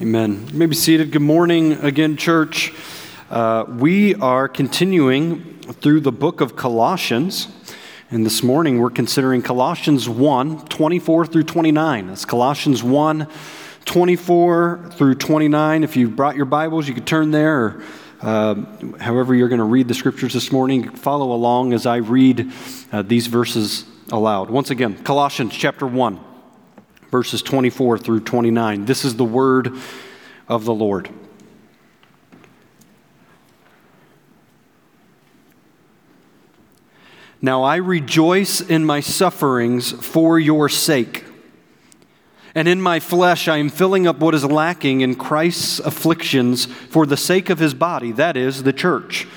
Amen. 0.00 0.48
You 0.50 0.58
may 0.58 0.66
be 0.66 0.74
seated. 0.74 1.12
Good 1.12 1.22
morning 1.22 1.74
again, 1.74 2.16
church. 2.16 2.72
Uh, 3.30 3.64
we 3.68 4.16
are 4.16 4.48
continuing 4.48 5.60
through 5.60 6.00
the 6.00 6.10
book 6.10 6.40
of 6.40 6.56
Colossians. 6.56 7.46
And 8.10 8.26
this 8.26 8.42
morning 8.42 8.80
we're 8.80 8.90
considering 8.90 9.40
Colossians 9.40 10.08
1 10.08 10.66
24 10.66 11.26
through 11.26 11.44
29. 11.44 12.08
That's 12.08 12.24
Colossians 12.24 12.82
1 12.82 13.28
24 13.84 14.90
through 14.94 15.14
29. 15.14 15.84
If 15.84 15.96
you 15.96 16.08
brought 16.08 16.34
your 16.34 16.46
Bibles, 16.46 16.88
you 16.88 16.94
could 16.94 17.06
turn 17.06 17.30
there, 17.30 17.56
or 17.56 17.82
uh, 18.20 18.54
however 18.98 19.32
you're 19.32 19.48
going 19.48 19.60
to 19.60 19.64
read 19.64 19.86
the 19.86 19.94
scriptures 19.94 20.32
this 20.32 20.50
morning, 20.50 20.90
follow 20.90 21.30
along 21.30 21.72
as 21.72 21.86
I 21.86 21.98
read 21.98 22.50
uh, 22.90 23.02
these 23.02 23.28
verses 23.28 23.84
aloud. 24.10 24.50
Once 24.50 24.70
again, 24.70 25.04
Colossians 25.04 25.54
chapter 25.54 25.86
1 25.86 26.33
verses 27.14 27.42
24 27.42 27.96
through 27.96 28.18
29. 28.18 28.86
This 28.86 29.04
is 29.04 29.14
the 29.14 29.24
word 29.24 29.72
of 30.48 30.64
the 30.64 30.74
Lord. 30.74 31.08
Now 37.40 37.62
I 37.62 37.76
rejoice 37.76 38.60
in 38.60 38.84
my 38.84 38.98
sufferings 38.98 39.92
for 39.92 40.40
your 40.40 40.68
sake. 40.68 41.24
And 42.52 42.66
in 42.66 42.80
my 42.80 42.98
flesh 42.98 43.46
I 43.46 43.58
am 43.58 43.68
filling 43.68 44.08
up 44.08 44.18
what 44.18 44.34
is 44.34 44.44
lacking 44.44 45.02
in 45.02 45.14
Christ's 45.14 45.78
afflictions 45.78 46.64
for 46.66 47.06
the 47.06 47.16
sake 47.16 47.48
of 47.48 47.60
his 47.60 47.74
body, 47.74 48.10
that 48.10 48.36
is, 48.36 48.64
the 48.64 48.72
church, 48.72 49.28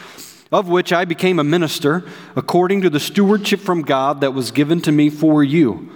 of 0.52 0.68
which 0.68 0.92
I 0.92 1.06
became 1.06 1.38
a 1.38 1.44
minister 1.44 2.04
according 2.36 2.82
to 2.82 2.90
the 2.90 3.00
stewardship 3.00 3.60
from 3.60 3.84
God 3.84 4.22
that 4.22 4.34
was 4.34 4.50
given 4.50 4.82
to 4.82 4.92
me 4.92 5.12
for 5.12 5.44
you 5.44 5.96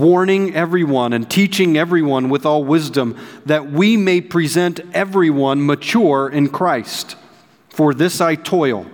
warning 0.00 0.54
everyone 0.54 1.12
and 1.12 1.30
teaching 1.30 1.76
everyone 1.76 2.28
with 2.28 2.46
all 2.46 2.64
wisdom, 2.64 3.16
that 3.44 3.70
we 3.70 3.96
may 3.96 4.20
present 4.20 4.80
everyone 4.92 5.64
mature 5.64 6.28
in 6.28 6.48
Christ. 6.48 7.16
For 7.68 7.92
this 7.94 8.20
I 8.20 8.34
toil, 8.34 8.86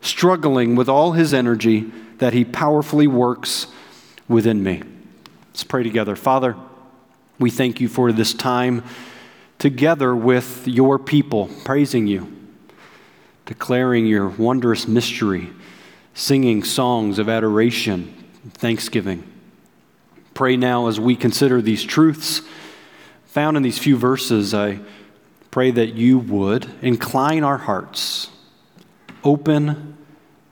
struggling 0.00 0.76
with 0.76 0.88
all 0.88 1.12
his 1.12 1.32
energy 1.32 1.90
that 2.18 2.32
he 2.32 2.44
powerfully 2.44 3.06
works 3.06 3.66
within 4.28 4.62
me. 4.62 4.82
Let's 5.48 5.64
pray 5.64 5.82
together. 5.82 6.16
Father, 6.16 6.56
we 7.38 7.50
thank 7.50 7.80
you 7.80 7.88
for 7.88 8.12
this 8.12 8.34
time 8.34 8.84
together 9.58 10.14
with 10.14 10.66
your 10.66 10.98
people, 10.98 11.48
praising 11.64 12.06
you, 12.06 12.30
declaring 13.46 14.06
your 14.06 14.28
wondrous 14.28 14.88
mystery, 14.88 15.50
singing 16.14 16.64
songs 16.64 17.18
of 17.18 17.28
adoration, 17.28 18.12
thanksgiving. 18.54 19.31
Pray 20.34 20.56
now 20.56 20.86
as 20.86 20.98
we 20.98 21.14
consider 21.16 21.60
these 21.60 21.82
truths 21.84 22.42
found 23.26 23.56
in 23.56 23.62
these 23.62 23.78
few 23.78 23.96
verses. 23.96 24.52
I 24.52 24.80
pray 25.50 25.70
that 25.70 25.94
you 25.94 26.18
would 26.18 26.70
incline 26.82 27.44
our 27.44 27.58
hearts, 27.58 28.30
open 29.24 29.96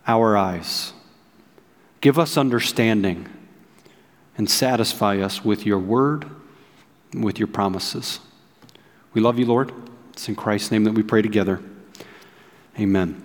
our 0.06 0.36
eyes, 0.36 0.92
give 2.00 2.18
us 2.18 2.36
understanding, 2.36 3.28
and 4.36 4.48
satisfy 4.48 5.18
us 5.18 5.44
with 5.44 5.66
your 5.66 5.78
word, 5.78 6.24
with 7.14 7.38
your 7.38 7.48
promises. 7.48 8.20
We 9.12 9.20
love 9.20 9.38
you, 9.38 9.44
Lord. 9.46 9.72
It's 10.12 10.28
in 10.28 10.34
Christ's 10.34 10.70
name 10.70 10.84
that 10.84 10.94
we 10.94 11.02
pray 11.02 11.20
together. 11.20 11.60
Amen. 12.78 13.22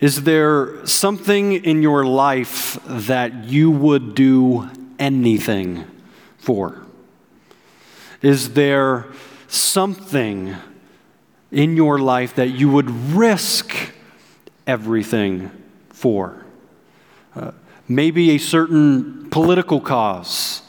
Is 0.00 0.24
there 0.24 0.86
something 0.86 1.52
in 1.52 1.80
your 1.80 2.04
life 2.04 2.78
that 2.84 3.44
you 3.44 3.70
would 3.70 4.14
do 4.14 4.68
anything 4.98 5.84
for? 6.38 6.86
Is 8.22 8.54
there 8.54 9.06
something 9.48 10.56
in 11.50 11.76
your 11.76 11.98
life 11.98 12.34
that 12.36 12.48
you 12.48 12.70
would 12.70 12.90
risk 12.90 13.74
everything 14.66 15.50
for? 15.90 16.44
Uh, 17.34 17.52
maybe 17.88 18.30
a 18.30 18.38
certain 18.38 19.28
political 19.30 19.80
cause, 19.80 20.62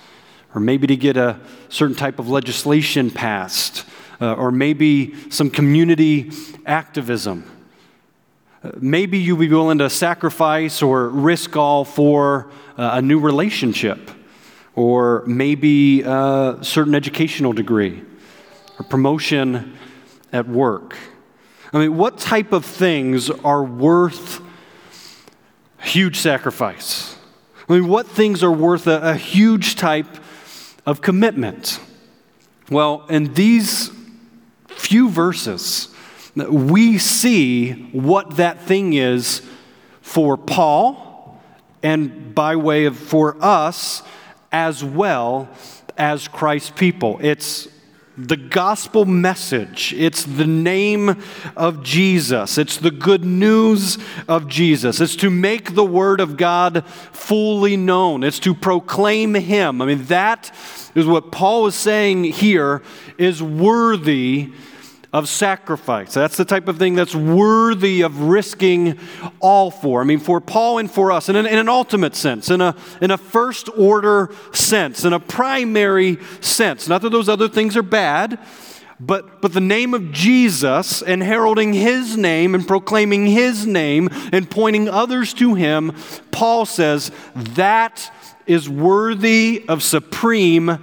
or 0.54 0.62
maybe 0.62 0.88
to 0.88 0.98
get 0.98 1.16
a 1.18 1.40
certain 1.70 1.96
type 1.96 2.20
of 2.20 2.30
legislation 2.30 3.10
passed, 3.10 3.86
uh, 4.20 4.34
or 4.34 4.52
maybe 4.52 5.16
some 5.30 5.50
community 5.50 6.32
activism. 6.66 7.50
Uh, 8.64 8.72
maybe 8.80 9.18
you'd 9.18 9.40
be 9.40 9.48
willing 9.48 9.78
to 9.78 9.90
sacrifice 9.90 10.82
or 10.82 11.10
risk 11.10 11.56
all 11.56 11.86
for 11.86 12.50
uh, 12.78 12.92
a 12.94 13.02
new 13.02 13.20
relationship 13.20 14.12
or 14.78 15.24
maybe 15.26 16.04
a 16.04 16.60
certain 16.62 16.94
educational 16.94 17.52
degree 17.52 18.04
or 18.80 18.86
promotion 18.86 19.76
at 20.32 20.48
work. 20.48 20.96
I 21.74 21.80
mean, 21.80 21.98
what 21.98 22.20
type 22.20 22.54
of 22.54 22.64
things 22.64 23.32
are 23.32 23.64
worth 23.64 24.40
huge 25.82 26.18
sacrifice? 26.18 27.16
I 27.68 27.74
mean, 27.74 27.88
what 27.88 28.08
things 28.08 28.44
are 28.44 28.52
worth 28.52 28.86
a, 28.86 29.02
a 29.02 29.16
huge 29.16 29.78
type 29.78 30.20
of 30.86 31.02
commitment? 31.02 31.80
Well, 32.70 33.04
in 33.10 33.34
these 33.34 33.90
few 34.68 35.10
verses, 35.10 35.90
we 36.36 37.00
see 37.00 37.72
what 37.94 38.38
that 38.38 38.62
thing 38.62 38.94
is 38.94 39.42
for 40.02 40.38
Paul 40.38 41.42
and 41.82 42.36
by 42.36 42.56
way 42.56 42.86
of 42.86 42.96
for 42.96 43.44
us 43.44 44.04
as 44.52 44.84
well 44.84 45.50
as 45.98 46.28
Christ's 46.28 46.72
people. 46.72 47.20
It's 47.22 47.68
the 48.18 48.38
gospel 48.38 49.06
message. 49.06 49.94
It's 49.94 50.24
the 50.24 50.48
name 50.48 51.22
of 51.56 51.84
Jesus. 51.84 52.58
It's 52.58 52.78
the 52.78 52.90
good 52.90 53.24
news 53.24 54.00
of 54.28 54.48
Jesus. 54.48 55.00
It's 55.00 55.16
to 55.18 55.30
make 55.30 55.76
the 55.76 55.86
word 55.86 56.20
of 56.20 56.36
God 56.36 56.84
fully 56.88 57.78
known. 57.78 58.24
It's 58.24 58.40
to 58.40 58.56
proclaim 58.56 59.36
him. 59.36 59.82
I 59.82 59.86
mean, 59.86 60.06
that 60.06 60.52
is 60.96 61.06
what 61.06 61.32
Paul 61.32 61.68
is 61.68 61.76
saying 61.76 62.24
here 62.24 62.82
is 63.20 63.44
worthy 63.44 64.52
of 65.18 65.28
sacrifice. 65.28 66.14
That's 66.14 66.38
the 66.38 66.46
type 66.46 66.68
of 66.68 66.78
thing 66.78 66.94
that's 66.94 67.16
worthy 67.16 68.02
of 68.02 68.22
risking 68.22 69.00
all 69.40 69.72
for. 69.72 70.00
I 70.00 70.04
mean, 70.04 70.20
for 70.20 70.40
Paul 70.40 70.78
and 70.78 70.92
for 70.92 71.12
us, 71.12 71.28
in 71.28 71.36
an, 71.36 71.48
in 71.48 71.58
an 71.58 71.68
ultimate 71.68 72.16
sense, 72.16 72.52
in 72.52 72.62
a, 72.62 72.76
in 73.02 73.10
a 73.10 73.18
first 73.18 73.68
order 73.76 74.30
sense, 74.54 75.06
in 75.06 75.14
a 75.14 75.20
primary 75.20 76.20
sense. 76.40 76.88
Not 76.88 77.02
that 77.02 77.10
those 77.10 77.30
other 77.30 77.50
things 77.50 77.76
are 77.76 77.82
bad, 77.82 78.38
but, 79.00 79.42
but 79.42 79.54
the 79.54 79.60
name 79.60 79.96
of 79.96 80.12
Jesus 80.12 81.02
and 81.02 81.24
heralding 81.24 81.74
his 81.74 82.16
name 82.16 82.54
and 82.54 82.68
proclaiming 82.68 83.26
his 83.26 83.66
name 83.66 84.10
and 84.32 84.48
pointing 84.48 84.88
others 84.88 85.34
to 85.36 85.56
him, 85.56 85.96
Paul 86.30 86.68
says 86.68 87.12
that 87.36 88.14
is 88.46 88.70
worthy 88.70 89.66
of 89.68 89.82
supreme 89.82 90.78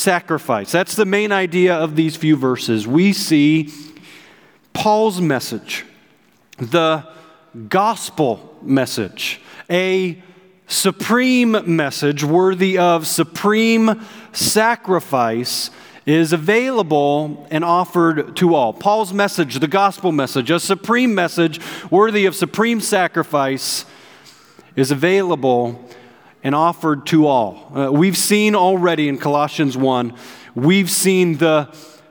sacrifice. 0.00 0.72
That's 0.72 0.96
the 0.96 1.04
main 1.04 1.30
idea 1.30 1.74
of 1.74 1.94
these 1.94 2.16
few 2.16 2.36
verses. 2.36 2.86
We 2.86 3.12
see 3.12 3.70
Paul's 4.72 5.20
message, 5.20 5.84
the 6.58 7.06
gospel 7.68 8.56
message, 8.62 9.40
a 9.68 10.22
supreme 10.66 11.76
message 11.76 12.24
worthy 12.24 12.78
of 12.78 13.06
supreme 13.06 14.06
sacrifice 14.32 15.70
is 16.06 16.32
available 16.32 17.46
and 17.50 17.64
offered 17.64 18.36
to 18.36 18.54
all. 18.54 18.72
Paul's 18.72 19.12
message, 19.12 19.58
the 19.58 19.68
gospel 19.68 20.12
message, 20.12 20.50
a 20.50 20.58
supreme 20.58 21.14
message 21.14 21.60
worthy 21.90 22.24
of 22.24 22.34
supreme 22.34 22.80
sacrifice, 22.80 23.84
is 24.76 24.90
available 24.90 25.88
and 26.42 26.54
offered 26.54 27.06
to 27.06 27.26
all. 27.26 27.72
Uh, 27.74 27.92
we've 27.92 28.16
seen 28.16 28.54
already 28.54 29.08
in 29.08 29.18
Colossians 29.18 29.76
1, 29.76 30.14
we've 30.54 30.90
seen 30.90 31.36
the 31.38 31.68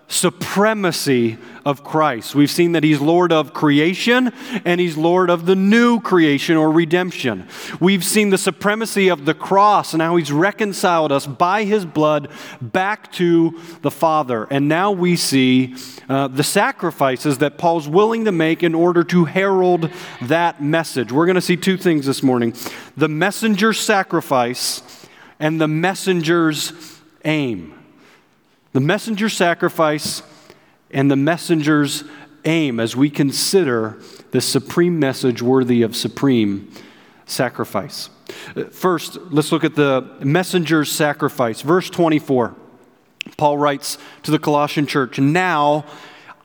supremacy 0.09 1.37
of 1.63 1.83
Christ. 1.83 2.33
We've 2.33 2.49
seen 2.49 2.71
that 2.71 2.83
he's 2.83 2.99
Lord 2.99 3.31
of 3.31 3.53
creation 3.53 4.33
and 4.65 4.81
he's 4.81 4.97
Lord 4.97 5.29
of 5.29 5.45
the 5.45 5.55
new 5.55 6.01
creation 6.01 6.57
or 6.57 6.71
redemption. 6.71 7.47
We've 7.79 8.03
seen 8.03 8.31
the 8.31 8.37
supremacy 8.37 9.07
of 9.07 9.25
the 9.25 9.35
cross 9.35 9.93
and 9.93 10.01
how 10.01 10.15
he's 10.15 10.31
reconciled 10.31 11.11
us 11.11 11.27
by 11.27 11.63
his 11.63 11.85
blood 11.85 12.29
back 12.59 13.11
to 13.13 13.59
the 13.83 13.91
Father. 13.91 14.47
And 14.49 14.67
now 14.67 14.91
we 14.91 15.15
see 15.15 15.75
uh, 16.09 16.27
the 16.27 16.43
sacrifices 16.43 17.37
that 17.37 17.59
Paul's 17.59 17.87
willing 17.87 18.25
to 18.25 18.31
make 18.31 18.63
in 18.63 18.73
order 18.73 19.03
to 19.05 19.25
herald 19.25 19.91
that 20.23 20.61
message. 20.61 21.11
We're 21.11 21.27
going 21.27 21.35
to 21.35 21.41
see 21.41 21.55
two 21.55 21.77
things 21.77 22.07
this 22.07 22.23
morning 22.23 22.55
the 22.97 23.07
messenger's 23.07 23.79
sacrifice 23.79 24.81
and 25.39 25.61
the 25.61 25.67
messenger's 25.67 26.73
aim. 27.23 27.78
The 28.71 28.79
messenger's 28.79 29.33
sacrifice 29.33 30.21
and 30.91 31.09
the 31.09 31.15
messenger's 31.15 32.03
aim 32.45 32.79
as 32.79 32.95
we 32.95 33.09
consider 33.09 33.99
the 34.31 34.41
supreme 34.41 34.99
message 34.99 35.41
worthy 35.41 35.81
of 35.81 35.95
supreme 35.95 36.71
sacrifice. 37.25 38.09
First, 38.71 39.17
let's 39.31 39.51
look 39.51 39.63
at 39.63 39.75
the 39.75 40.07
messenger's 40.21 40.91
sacrifice. 40.91 41.61
Verse 41.61 41.89
24. 41.89 42.55
Paul 43.37 43.57
writes 43.57 43.97
to 44.23 44.31
the 44.31 44.39
Colossian 44.39 44.85
church, 44.85 45.19
Now 45.19 45.85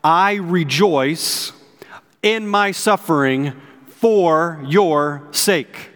I 0.03 0.35
rejoice 0.35 1.53
in 2.23 2.49
my 2.49 2.71
suffering 2.71 3.53
for 3.87 4.63
your 4.67 5.29
sake. 5.31 5.91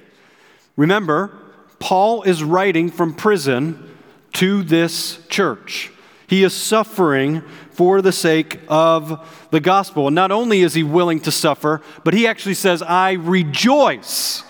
Remember, 0.77 1.37
Paul 1.79 2.23
is 2.23 2.43
writing 2.43 2.91
from 2.91 3.15
prison 3.15 3.97
to 4.35 4.63
this 4.63 5.19
church. 5.29 5.91
He 6.29 6.45
is 6.45 6.53
suffering 6.53 7.43
for 7.71 8.03
the 8.03 8.13
sake 8.13 8.61
of 8.69 9.27
the 9.51 9.61
gospel. 9.61 10.09
And 10.09 10.15
not 10.15 10.31
only 10.31 10.61
is 10.61 10.75
he 10.75 10.83
willing 10.83 11.21
to 11.21 11.33
suffer, 11.33 11.81
but 12.05 12.13
he 12.13 12.27
actually 12.27 12.55
says, 12.55 12.83
I 12.83 13.13
rejoice 13.13 14.45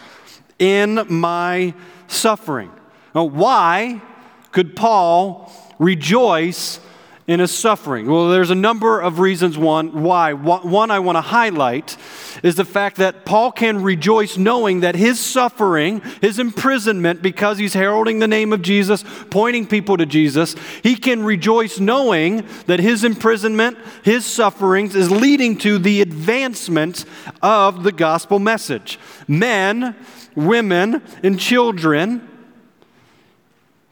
in 0.59 1.07
my 1.09 1.75
suffering. 2.09 2.73
Now, 3.15 3.25
why 3.25 4.03
could 4.51 4.75
Paul 4.75 5.53
rejoice 5.79 6.81
in 7.29 7.41
his 7.41 7.57
suffering? 7.57 8.11
Well, 8.11 8.31
there's 8.31 8.51
a 8.51 8.55
number 8.55 9.01
of 9.01 9.19
reasons 9.19 9.59
one, 9.59 10.03
why. 10.03 10.33
One 10.33 10.91
I 10.91 10.99
want 10.99 11.17
to 11.17 11.21
highlight 11.21 11.97
is 12.43 12.57
the 12.57 12.65
fact 12.65 12.97
that 12.97 13.27
Paul 13.27 13.53
can 13.53 13.83
rejoice 13.83 14.39
knowing 14.39 14.81
that 14.81 14.97
his 14.97 15.21
suffering, 15.21 16.01
his 16.23 16.39
imprisonment, 16.39 17.21
because 17.21 17.59
he's 17.59 17.75
heralding 17.75 18.19
the 18.19 18.27
name 18.27 18.53
of 18.55 18.63
Jesus, 18.63 19.05
pointing 19.29 19.67
people 19.67 19.99
to 19.99 20.07
Jesus, 20.07 20.57
he 20.83 20.97
can 20.97 21.23
rejoice 21.23 21.79
knowing 21.79 22.47
that 22.67 22.81
his 22.81 23.05
imprisonment, 23.05 23.77
his 24.03 24.25
sufferings, 24.25 24.97
is 24.97 25.11
leading 25.11 25.59
to 25.59 25.79
the 25.79 26.01
advancement 26.01 27.05
of 27.43 27.83
the 27.83 27.93
gospel 27.93 28.39
message. 28.39 28.99
Men, 29.27 29.95
women, 30.35 31.03
and 31.23 31.39
children 31.39 32.27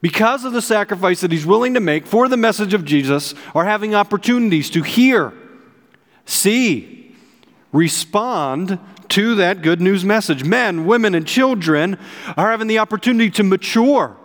because 0.06 0.44
of 0.44 0.52
the 0.52 0.62
sacrifice 0.62 1.20
that 1.22 1.32
he's 1.32 1.44
willing 1.44 1.74
to 1.74 1.80
make 1.80 2.06
for 2.06 2.28
the 2.28 2.36
message 2.36 2.74
of 2.74 2.84
Jesus, 2.84 3.34
are 3.56 3.64
having 3.64 3.92
opportunities 3.92 4.70
to 4.70 4.80
hear, 4.82 5.32
see, 6.24 7.12
respond 7.72 8.78
to 9.08 9.34
that 9.34 9.62
good 9.62 9.80
news 9.80 10.04
message. 10.04 10.44
Men, 10.44 10.86
women, 10.86 11.16
and 11.16 11.26
children 11.26 11.98
are 12.36 12.52
having 12.52 12.68
the 12.68 12.78
opportunity 12.78 13.30
to 13.30 13.42
mature 13.42 14.16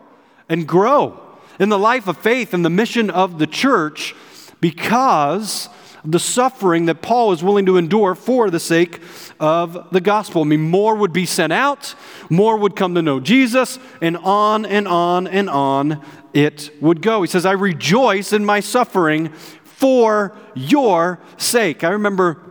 and 0.48 0.68
grow 0.68 1.19
in 1.60 1.69
the 1.69 1.80
life 1.80 2.07
of 2.07 2.16
faith 2.16 2.54
and 2.54 2.63
the 2.63 2.69
mission 2.69 3.10
of 3.10 3.39
the 3.39 3.48
church 3.48 4.13
because 4.60 5.68
the 6.03 6.19
suffering 6.19 6.86
that 6.86 7.01
Paul 7.01 7.31
is 7.31 7.44
willing 7.44 7.65
to 7.68 7.77
endure 7.77 8.15
for 8.15 8.50
the 8.50 8.59
sake 8.59 9.01
of 9.39 9.88
the 9.92 10.01
gospel. 10.01 10.42
I 10.42 10.45
mean, 10.45 10.62
more 10.62 10.95
would 10.95 11.13
be 11.13 11.25
sent 11.25 11.53
out, 11.53 11.95
more 12.30 12.57
would 12.57 12.75
come 12.75 12.95
to 12.95 13.01
know 13.01 13.19
Jesus, 13.19 13.80
and 14.01 14.18
on 14.18 14.65
and 14.65 14.88
on 14.88 15.27
and 15.27 15.50
on 15.50 16.03
it 16.33 16.71
would 16.81 17.01
go. 17.01 17.21
He 17.21 17.27
says, 17.27 17.45
I 17.45 17.53
rejoice 17.53 18.33
in 18.33 18.45
my 18.45 18.59
suffering 18.59 19.30
for 19.63 20.36
your 20.56 21.19
sake. 21.38 21.83
I 21.83 21.89
remember 21.89 22.42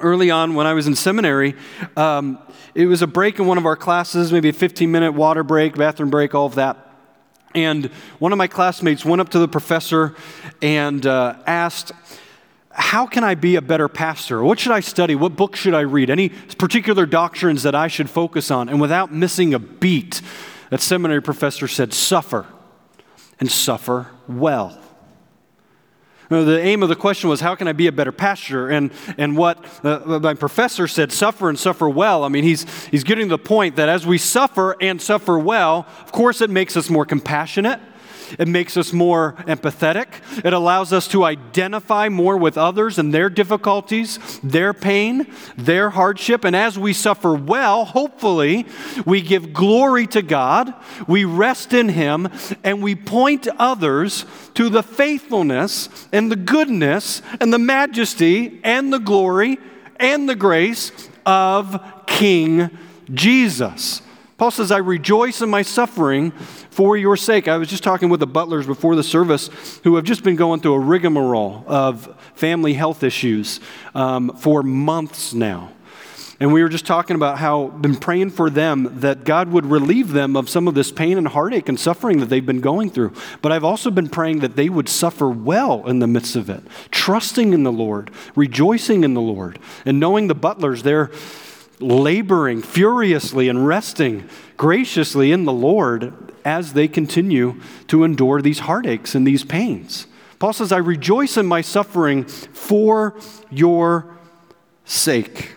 early 0.00 0.30
on 0.30 0.54
when 0.54 0.66
I 0.66 0.74
was 0.74 0.86
in 0.86 0.94
seminary, 0.94 1.54
um, 1.96 2.38
it 2.74 2.86
was 2.86 3.02
a 3.02 3.06
break 3.06 3.38
in 3.38 3.46
one 3.46 3.58
of 3.58 3.66
our 3.66 3.76
classes, 3.76 4.32
maybe 4.32 4.48
a 4.48 4.52
15 4.52 4.90
minute 4.90 5.12
water 5.12 5.42
break, 5.42 5.76
bathroom 5.76 6.10
break, 6.10 6.34
all 6.34 6.46
of 6.46 6.56
that. 6.56 6.90
And 7.54 7.86
one 8.18 8.32
of 8.32 8.38
my 8.38 8.48
classmates 8.48 9.04
went 9.04 9.20
up 9.20 9.28
to 9.30 9.38
the 9.38 9.46
professor 9.46 10.16
and 10.60 11.06
uh, 11.06 11.36
asked, 11.46 11.92
how 12.74 13.06
can 13.06 13.22
I 13.22 13.36
be 13.36 13.54
a 13.54 13.62
better 13.62 13.88
pastor? 13.88 14.42
What 14.42 14.58
should 14.58 14.72
I 14.72 14.80
study? 14.80 15.14
What 15.14 15.36
book 15.36 15.54
should 15.54 15.74
I 15.74 15.80
read? 15.80 16.10
Any 16.10 16.30
particular 16.58 17.06
doctrines 17.06 17.62
that 17.62 17.74
I 17.74 17.86
should 17.86 18.10
focus 18.10 18.50
on? 18.50 18.68
And 18.68 18.80
without 18.80 19.12
missing 19.12 19.54
a 19.54 19.60
beat, 19.60 20.20
that 20.70 20.80
seminary 20.80 21.22
professor 21.22 21.68
said, 21.68 21.92
suffer 21.92 22.46
and 23.38 23.50
suffer 23.50 24.08
well. 24.26 24.80
The 26.28 26.60
aim 26.60 26.82
of 26.82 26.88
the 26.88 26.96
question 26.96 27.30
was, 27.30 27.40
how 27.40 27.54
can 27.54 27.68
I 27.68 27.72
be 27.72 27.86
a 27.86 27.92
better 27.92 28.10
pastor? 28.10 28.70
And, 28.70 28.90
and 29.18 29.36
what 29.36 29.64
uh, 29.84 30.18
my 30.18 30.34
professor 30.34 30.88
said, 30.88 31.12
suffer 31.12 31.48
and 31.48 31.58
suffer 31.58 31.88
well. 31.88 32.24
I 32.24 32.28
mean, 32.28 32.44
he's, 32.44 32.66
he's 32.86 33.04
getting 33.04 33.28
the 33.28 33.38
point 33.38 33.76
that 33.76 33.88
as 33.88 34.06
we 34.06 34.18
suffer 34.18 34.74
and 34.80 35.00
suffer 35.00 35.38
well, 35.38 35.86
of 36.00 36.10
course, 36.10 36.40
it 36.40 36.50
makes 36.50 36.76
us 36.76 36.90
more 36.90 37.04
compassionate. 37.04 37.78
It 38.38 38.48
makes 38.48 38.76
us 38.76 38.92
more 38.92 39.34
empathetic. 39.46 40.06
It 40.44 40.52
allows 40.52 40.92
us 40.92 41.08
to 41.08 41.24
identify 41.24 42.08
more 42.08 42.36
with 42.36 42.58
others 42.58 42.98
and 42.98 43.12
their 43.12 43.28
difficulties, 43.28 44.18
their 44.42 44.72
pain, 44.72 45.26
their 45.56 45.90
hardship. 45.90 46.44
And 46.44 46.54
as 46.56 46.78
we 46.78 46.92
suffer 46.92 47.34
well, 47.34 47.84
hopefully, 47.84 48.66
we 49.04 49.20
give 49.20 49.52
glory 49.52 50.06
to 50.08 50.22
God, 50.22 50.74
we 51.06 51.24
rest 51.24 51.72
in 51.72 51.88
Him, 51.88 52.28
and 52.62 52.82
we 52.82 52.94
point 52.94 53.48
others 53.58 54.24
to 54.54 54.68
the 54.68 54.82
faithfulness 54.82 55.88
and 56.12 56.30
the 56.30 56.36
goodness 56.36 57.22
and 57.40 57.52
the 57.52 57.58
majesty 57.58 58.60
and 58.64 58.92
the 58.92 58.98
glory 58.98 59.58
and 59.96 60.28
the 60.28 60.36
grace 60.36 60.92
of 61.26 61.80
King 62.06 62.70
Jesus. 63.12 64.02
Paul 64.44 64.50
says, 64.50 64.70
I 64.70 64.76
rejoice 64.76 65.40
in 65.40 65.48
my 65.48 65.62
suffering 65.62 66.30
for 66.68 66.98
your 66.98 67.16
sake. 67.16 67.48
I 67.48 67.56
was 67.56 67.66
just 67.66 67.82
talking 67.82 68.10
with 68.10 68.20
the 68.20 68.26
butlers 68.26 68.66
before 68.66 68.94
the 68.94 69.02
service 69.02 69.48
who 69.84 69.96
have 69.96 70.04
just 70.04 70.22
been 70.22 70.36
going 70.36 70.60
through 70.60 70.74
a 70.74 70.80
rigmarole 70.80 71.64
of 71.66 72.14
family 72.34 72.74
health 72.74 73.02
issues 73.02 73.58
um, 73.94 74.36
for 74.36 74.62
months 74.62 75.32
now. 75.32 75.72
And 76.40 76.52
we 76.52 76.62
were 76.62 76.68
just 76.68 76.84
talking 76.84 77.16
about 77.16 77.38
how 77.38 77.68
been 77.68 77.96
praying 77.96 78.32
for 78.32 78.50
them 78.50 79.00
that 79.00 79.24
God 79.24 79.48
would 79.48 79.64
relieve 79.64 80.12
them 80.12 80.36
of 80.36 80.50
some 80.50 80.68
of 80.68 80.74
this 80.74 80.92
pain 80.92 81.16
and 81.16 81.28
heartache 81.28 81.70
and 81.70 81.80
suffering 81.80 82.20
that 82.20 82.26
they've 82.26 82.44
been 82.44 82.60
going 82.60 82.90
through. 82.90 83.14
But 83.40 83.50
I've 83.50 83.64
also 83.64 83.90
been 83.90 84.10
praying 84.10 84.40
that 84.40 84.56
they 84.56 84.68
would 84.68 84.90
suffer 84.90 85.30
well 85.30 85.86
in 85.86 86.00
the 86.00 86.06
midst 86.06 86.36
of 86.36 86.50
it, 86.50 86.62
trusting 86.90 87.54
in 87.54 87.62
the 87.62 87.72
Lord, 87.72 88.10
rejoicing 88.36 89.04
in 89.04 89.14
the 89.14 89.22
Lord, 89.22 89.58
and 89.86 89.98
knowing 89.98 90.28
the 90.28 90.34
butlers, 90.34 90.82
they're 90.82 91.10
laboring 91.80 92.62
furiously 92.62 93.48
and 93.48 93.66
resting 93.66 94.28
graciously 94.56 95.32
in 95.32 95.44
the 95.44 95.52
Lord 95.52 96.32
as 96.44 96.74
they 96.74 96.88
continue 96.88 97.60
to 97.88 98.04
endure 98.04 98.42
these 98.42 98.60
heartaches 98.60 99.14
and 99.14 99.26
these 99.26 99.44
pains. 99.44 100.06
Paul 100.38 100.52
says, 100.52 100.72
I 100.72 100.78
rejoice 100.78 101.36
in 101.36 101.46
my 101.46 101.60
suffering 101.60 102.24
for 102.24 103.18
your 103.50 104.06
sake. 104.84 105.52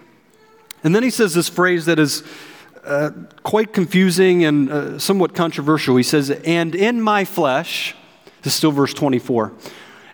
And 0.83 0.95
then 0.95 1.03
he 1.03 1.09
says 1.09 1.33
this 1.33 1.49
phrase 1.49 1.85
that 1.85 1.99
is 1.99 2.23
uh, 2.85 3.11
quite 3.43 3.73
confusing 3.73 4.45
and 4.45 4.71
uh, 4.71 4.99
somewhat 4.99 5.35
controversial. 5.35 5.97
He 5.97 6.03
says, 6.03 6.29
And 6.29 6.73
in 6.73 7.01
my 7.01 7.25
flesh, 7.25 7.95
this 8.43 8.53
is 8.53 8.57
still 8.57 8.71
verse 8.71 8.93
24, 8.93 9.51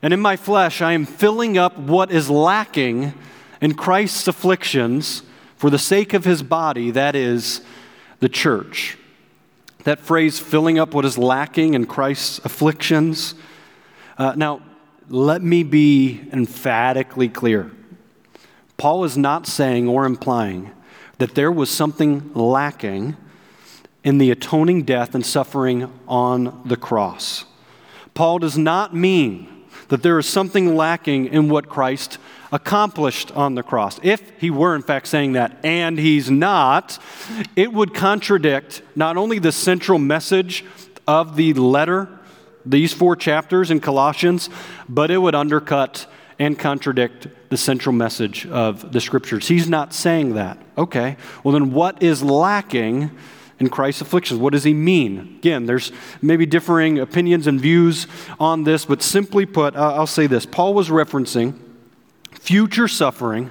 and 0.01 0.13
in 0.13 0.19
my 0.19 0.35
flesh 0.35 0.81
I 0.81 0.93
am 0.93 1.05
filling 1.05 1.57
up 1.57 1.77
what 1.77 2.11
is 2.11 2.29
lacking 2.29 3.13
in 3.61 3.75
Christ's 3.75 4.27
afflictions 4.27 5.21
for 5.63 5.69
the 5.69 5.79
sake 5.79 6.13
of 6.13 6.25
his 6.25 6.43
body, 6.43 6.91
that 6.91 7.15
is, 7.15 7.61
the 8.19 8.27
church. 8.27 8.97
That 9.85 10.01
phrase, 10.01 10.37
filling 10.37 10.77
up 10.77 10.93
what 10.93 11.05
is 11.05 11.17
lacking 11.17 11.73
in 11.73 11.85
Christ's 11.85 12.39
afflictions. 12.39 13.33
Uh, 14.17 14.33
now, 14.35 14.61
let 15.07 15.41
me 15.41 15.63
be 15.63 16.27
emphatically 16.33 17.29
clear. 17.29 17.71
Paul 18.75 19.05
is 19.05 19.17
not 19.17 19.47
saying 19.47 19.87
or 19.87 20.03
implying 20.05 20.69
that 21.19 21.33
there 21.33 21.49
was 21.49 21.69
something 21.69 22.33
lacking 22.33 23.15
in 24.03 24.17
the 24.17 24.31
atoning 24.31 24.83
death 24.83 25.15
and 25.15 25.25
suffering 25.25 25.89
on 26.09 26.61
the 26.65 26.75
cross. 26.75 27.45
Paul 28.13 28.39
does 28.39 28.57
not 28.57 28.93
mean 28.93 29.47
that 29.89 30.03
there 30.03 30.19
is 30.19 30.27
something 30.27 30.75
lacking 30.75 31.27
in 31.27 31.49
what 31.49 31.69
Christ 31.69 32.17
accomplished 32.51 33.31
on 33.31 33.55
the 33.55 33.63
cross. 33.63 33.99
If 34.03 34.39
he 34.39 34.49
were, 34.49 34.75
in 34.75 34.83
fact, 34.83 35.07
saying 35.07 35.33
that, 35.33 35.57
and 35.63 35.97
he's 35.97 36.29
not, 36.29 36.99
it 37.55 37.73
would 37.73 37.93
contradict 37.93 38.81
not 38.95 39.17
only 39.17 39.39
the 39.39 39.51
central 39.51 39.99
message 39.99 40.63
of 41.07 41.35
the 41.35 41.53
letter 41.53 42.07
these 42.65 42.93
four 42.93 43.15
chapters 43.15 43.71
in 43.71 43.79
Colossians, 43.79 44.49
but 44.87 45.11
it 45.11 45.17
would 45.17 45.35
undercut 45.35 46.05
and 46.39 46.57
contradict 46.57 47.27
the 47.49 47.57
central 47.57 47.93
message 47.93 48.45
of 48.47 48.91
the 48.91 49.01
scriptures. 49.01 49.47
He's 49.47 49.69
not 49.69 49.93
saying 49.93 50.35
that. 50.35 50.57
Okay, 50.77 51.17
well, 51.43 51.53
then 51.53 51.71
what 51.71 52.01
is 52.01 52.23
lacking 52.23 53.11
in 53.63 53.69
Christ's 53.69 54.01
afflictions? 54.01 54.39
What 54.39 54.53
does 54.53 54.63
he 54.63 54.73
mean? 54.73 55.35
Again, 55.39 55.65
there's 55.65 55.91
maybe 56.21 56.45
differing 56.45 56.99
opinions 56.99 57.47
and 57.47 57.59
views 57.59 58.07
on 58.39 58.63
this, 58.63 58.85
but 58.85 59.01
simply 59.01 59.45
put, 59.45 59.75
I'll 59.75 60.07
say 60.07 60.27
this 60.27 60.45
Paul 60.45 60.73
was 60.73 60.89
referencing 60.89 61.59
future 62.31 62.87
suffering 62.87 63.49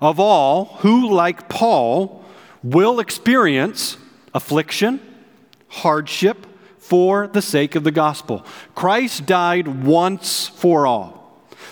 of 0.00 0.20
all 0.20 0.76
who, 0.80 1.10
like 1.10 1.48
Paul, 1.48 2.24
will 2.62 3.00
experience 3.00 3.96
affliction, 4.34 5.00
hardship 5.68 6.46
for 6.78 7.26
the 7.26 7.42
sake 7.42 7.74
of 7.74 7.84
the 7.84 7.90
gospel. 7.90 8.44
Christ 8.74 9.26
died 9.26 9.84
once 9.84 10.48
for 10.48 10.86
all. 10.86 11.17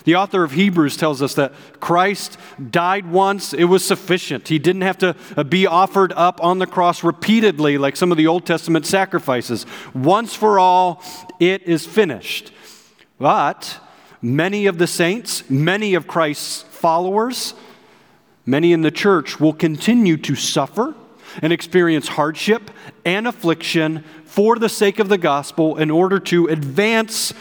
The 0.06 0.14
author 0.14 0.44
of 0.44 0.52
Hebrews 0.52 0.96
tells 0.96 1.20
us 1.20 1.34
that 1.34 1.52
Christ 1.80 2.38
died 2.70 3.10
once, 3.10 3.52
it 3.52 3.64
was 3.64 3.84
sufficient. 3.84 4.46
He 4.46 4.60
didn't 4.60 4.82
have 4.82 4.98
to 4.98 5.16
uh, 5.36 5.42
be 5.42 5.66
offered 5.66 6.12
up 6.12 6.42
on 6.44 6.60
the 6.60 6.66
cross 6.66 7.02
repeatedly 7.02 7.76
like 7.76 7.96
some 7.96 8.12
of 8.12 8.16
the 8.16 8.28
Old 8.28 8.46
Testament 8.46 8.86
sacrifices. 8.86 9.66
Once 9.94 10.32
for 10.32 10.60
all, 10.60 11.02
it 11.40 11.64
is 11.64 11.84
finished. 11.84 12.52
But 13.18 13.80
many 14.22 14.66
of 14.66 14.78
the 14.78 14.86
saints, 14.86 15.50
many 15.50 15.94
of 15.94 16.06
Christ's 16.06 16.62
followers, 16.62 17.54
many 18.46 18.72
in 18.72 18.82
the 18.82 18.92
church 18.92 19.40
will 19.40 19.52
continue 19.52 20.16
to 20.18 20.36
suffer 20.36 20.94
and 21.42 21.52
experience 21.52 22.06
hardship 22.06 22.70
and 23.04 23.26
affliction 23.26 24.04
for 24.25 24.56
the 24.56 24.68
sake 24.68 25.00
of 25.00 25.08
the 25.08 25.18
gospel 25.18 25.76
in 25.76 25.90
order 25.90 26.20
to 26.20 26.46
advance 26.46 27.32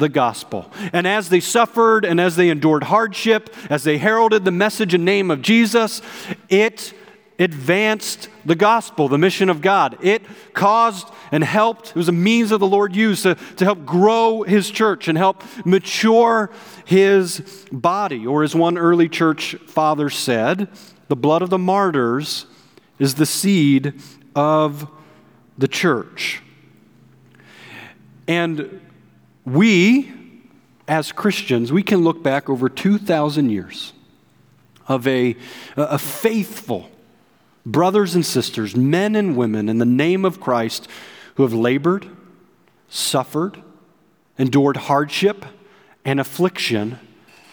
the 0.00 0.08
gospel. 0.08 0.70
And 0.92 1.06
as 1.06 1.28
they 1.28 1.38
suffered 1.38 2.04
and 2.04 2.20
as 2.20 2.34
they 2.34 2.48
endured 2.48 2.84
hardship, 2.84 3.54
as 3.70 3.84
they 3.84 3.98
heralded 3.98 4.44
the 4.44 4.50
message 4.50 4.94
and 4.94 5.04
name 5.04 5.30
of 5.30 5.42
Jesus, 5.42 6.02
it 6.48 6.92
advanced 7.38 8.28
the 8.44 8.54
gospel, 8.54 9.08
the 9.08 9.16
mission 9.16 9.48
of 9.48 9.62
God. 9.62 9.96
It 10.04 10.22
caused 10.52 11.08
and 11.32 11.42
helped, 11.42 11.90
it 11.90 11.96
was 11.96 12.08
a 12.08 12.12
means 12.12 12.50
that 12.50 12.58
the 12.58 12.66
Lord 12.66 12.94
used 12.94 13.22
to, 13.22 13.34
to 13.56 13.64
help 13.64 13.86
grow 13.86 14.42
his 14.42 14.70
church 14.70 15.08
and 15.08 15.16
help 15.16 15.42
mature 15.64 16.50
his 16.84 17.66
body. 17.72 18.26
Or 18.26 18.42
as 18.42 18.54
one 18.54 18.76
early 18.76 19.08
church 19.08 19.54
father 19.66 20.10
said, 20.10 20.68
the 21.08 21.16
blood 21.16 21.40
of 21.42 21.50
the 21.50 21.58
martyrs 21.58 22.46
is 22.98 23.14
the 23.14 23.26
seed 23.26 23.94
of 24.34 24.88
the 25.56 25.68
church. 25.68 26.42
And 28.28 28.80
we, 29.44 30.12
as 30.86 31.12
Christians, 31.12 31.72
we 31.72 31.82
can 31.82 32.04
look 32.04 32.22
back 32.22 32.48
over 32.48 32.68
2,000 32.68 33.50
years 33.50 33.92
of 34.88 35.06
a, 35.06 35.36
a 35.76 35.98
faithful 35.98 36.90
brothers 37.64 38.14
and 38.14 38.24
sisters, 38.24 38.74
men 38.74 39.14
and 39.14 39.36
women, 39.36 39.68
in 39.68 39.78
the 39.78 39.84
name 39.84 40.24
of 40.24 40.40
Christ, 40.40 40.88
who 41.34 41.42
have 41.42 41.52
labored, 41.52 42.08
suffered, 42.88 43.62
endured 44.38 44.76
hardship 44.76 45.44
and 46.04 46.18
affliction 46.18 46.98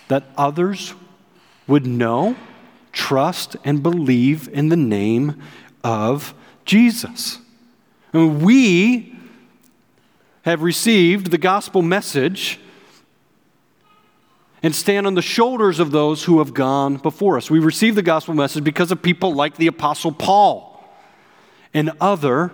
that 0.07 0.23
others 0.37 0.93
would 1.67 1.85
know, 1.85 2.35
trust, 2.91 3.57
and 3.63 3.83
believe 3.83 4.47
in 4.49 4.69
the 4.69 4.77
name 4.77 5.41
of 5.83 6.33
Jesus. 6.65 7.39
And 8.13 8.41
we 8.41 9.16
have 10.47 10.61
received 10.61 11.29
the 11.29 11.37
gospel 11.37 11.81
message 11.81 12.57
and 14.63 14.73
stand 14.73 15.05
on 15.05 15.13
the 15.13 15.21
shoulders 15.21 15.77
of 15.77 15.91
those 15.91 16.23
who 16.23 16.39
have 16.39 16.53
gone 16.53 16.95
before 16.95 17.35
us. 17.35 17.51
We 17.51 17.59
receive 17.59 17.95
the 17.95 18.01
gospel 18.01 18.33
message 18.33 18.63
because 18.63 18.89
of 18.89 19.01
people 19.01 19.33
like 19.33 19.57
the 19.57 19.67
Apostle 19.67 20.13
Paul 20.13 20.89
and 21.73 21.91
other 21.99 22.53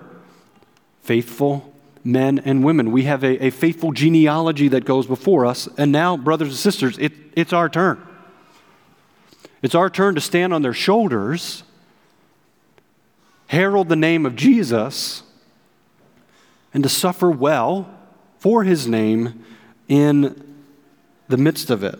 faithful 1.04 1.72
men 2.04 2.40
and 2.40 2.64
women. 2.64 2.92
We 2.92 3.04
have 3.04 3.24
a, 3.24 3.46
a 3.46 3.50
faithful 3.52 3.92
genealogy 3.92 4.70
that 4.70 4.86
goes 4.86 5.06
before 5.06 5.46
us, 5.46 5.70
and 5.78 5.92
now, 5.92 6.18
brothers 6.18 6.48
and 6.48 6.58
sisters, 6.58 6.98
it, 6.98 7.14
it's 7.36 7.54
our 7.54 7.70
turn. 7.70 8.02
It's 9.62 9.76
our 9.76 9.92
turn 9.92 10.16
to 10.16 10.22
stand 10.22 10.52
on 10.52 10.64
their 10.64 10.74
shoulders, 10.74 11.62
herald 13.48 13.88
the 13.88 13.96
name 13.96 14.26
of 14.26 14.36
Jesus, 14.36 15.22
and 16.74 16.84
to 16.84 16.90
suffer 16.90 17.30
well 17.30 17.90
for 18.40 18.64
his 18.64 18.88
name 18.88 19.44
in 19.88 20.56
the 21.28 21.38
midst 21.38 21.70
of 21.70 21.84
it. 21.84 22.00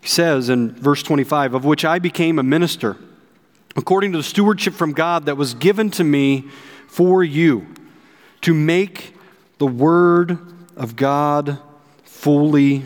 He 0.00 0.08
says 0.08 0.48
in 0.48 0.72
verse 0.72 1.02
25, 1.02 1.54
of 1.54 1.64
which 1.64 1.84
I 1.84 1.98
became 1.98 2.38
a 2.38 2.42
minister, 2.42 2.96
according 3.74 4.12
to 4.12 4.18
the 4.18 4.24
stewardship 4.24 4.74
from 4.74 4.92
God 4.92 5.26
that 5.26 5.36
was 5.36 5.54
given 5.54 5.90
to 5.92 6.04
me 6.04 6.44
for 6.88 7.24
you, 7.24 7.66
to 8.42 8.54
make 8.54 9.14
the 9.58 9.66
word 9.66 10.38
of 10.76 10.96
God 10.96 11.58
fully 12.04 12.84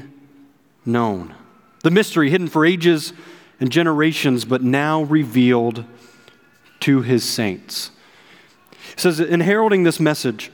known. 0.84 1.34
The 1.82 1.90
mystery 1.90 2.30
hidden 2.30 2.48
for 2.48 2.64
ages 2.64 3.12
and 3.58 3.70
generations, 3.70 4.44
but 4.44 4.62
now 4.62 5.02
revealed 5.02 5.84
to 6.80 7.02
his 7.02 7.24
saints. 7.24 7.90
Says, 9.00 9.18
in 9.18 9.40
heralding 9.40 9.84
this 9.84 9.98
message, 9.98 10.52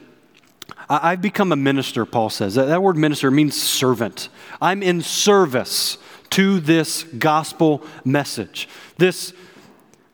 I've 0.89 1.21
become 1.21 1.51
a 1.51 1.57
minister, 1.57 2.07
Paul 2.07 2.31
says. 2.31 2.55
That, 2.55 2.67
That 2.67 2.81
word 2.81 2.97
minister 2.97 3.29
means 3.29 3.61
servant. 3.61 4.29
I'm 4.63 4.85
in 4.85 5.03
service 5.03 5.99
to 6.31 6.61
this 6.61 7.03
gospel 7.03 7.83
message. 8.05 8.69
This, 8.99 9.33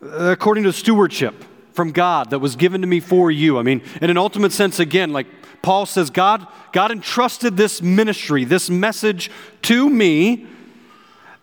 uh, 0.03 0.31
according 0.33 0.65
to 0.65 0.73
stewardship 0.73 1.45
from 1.75 1.93
God 1.93 2.31
that 2.31 2.39
was 2.39 2.57
given 2.57 2.81
to 2.81 2.87
me 2.87 3.01
for 3.01 3.31
you. 3.31 3.59
I 3.59 3.63
mean, 3.63 3.83
in 4.01 4.09
an 4.09 4.17
ultimate 4.17 4.53
sense, 4.53 4.79
again, 4.79 5.13
like 5.13 5.27
Paul 5.61 5.85
says, 5.85 6.09
God, 6.09 6.47
God 6.73 6.91
entrusted 6.91 7.59
this 7.59 7.83
ministry, 7.83 8.45
this 8.45 8.71
message 8.71 9.31
to 9.63 9.91
me, 9.91 10.47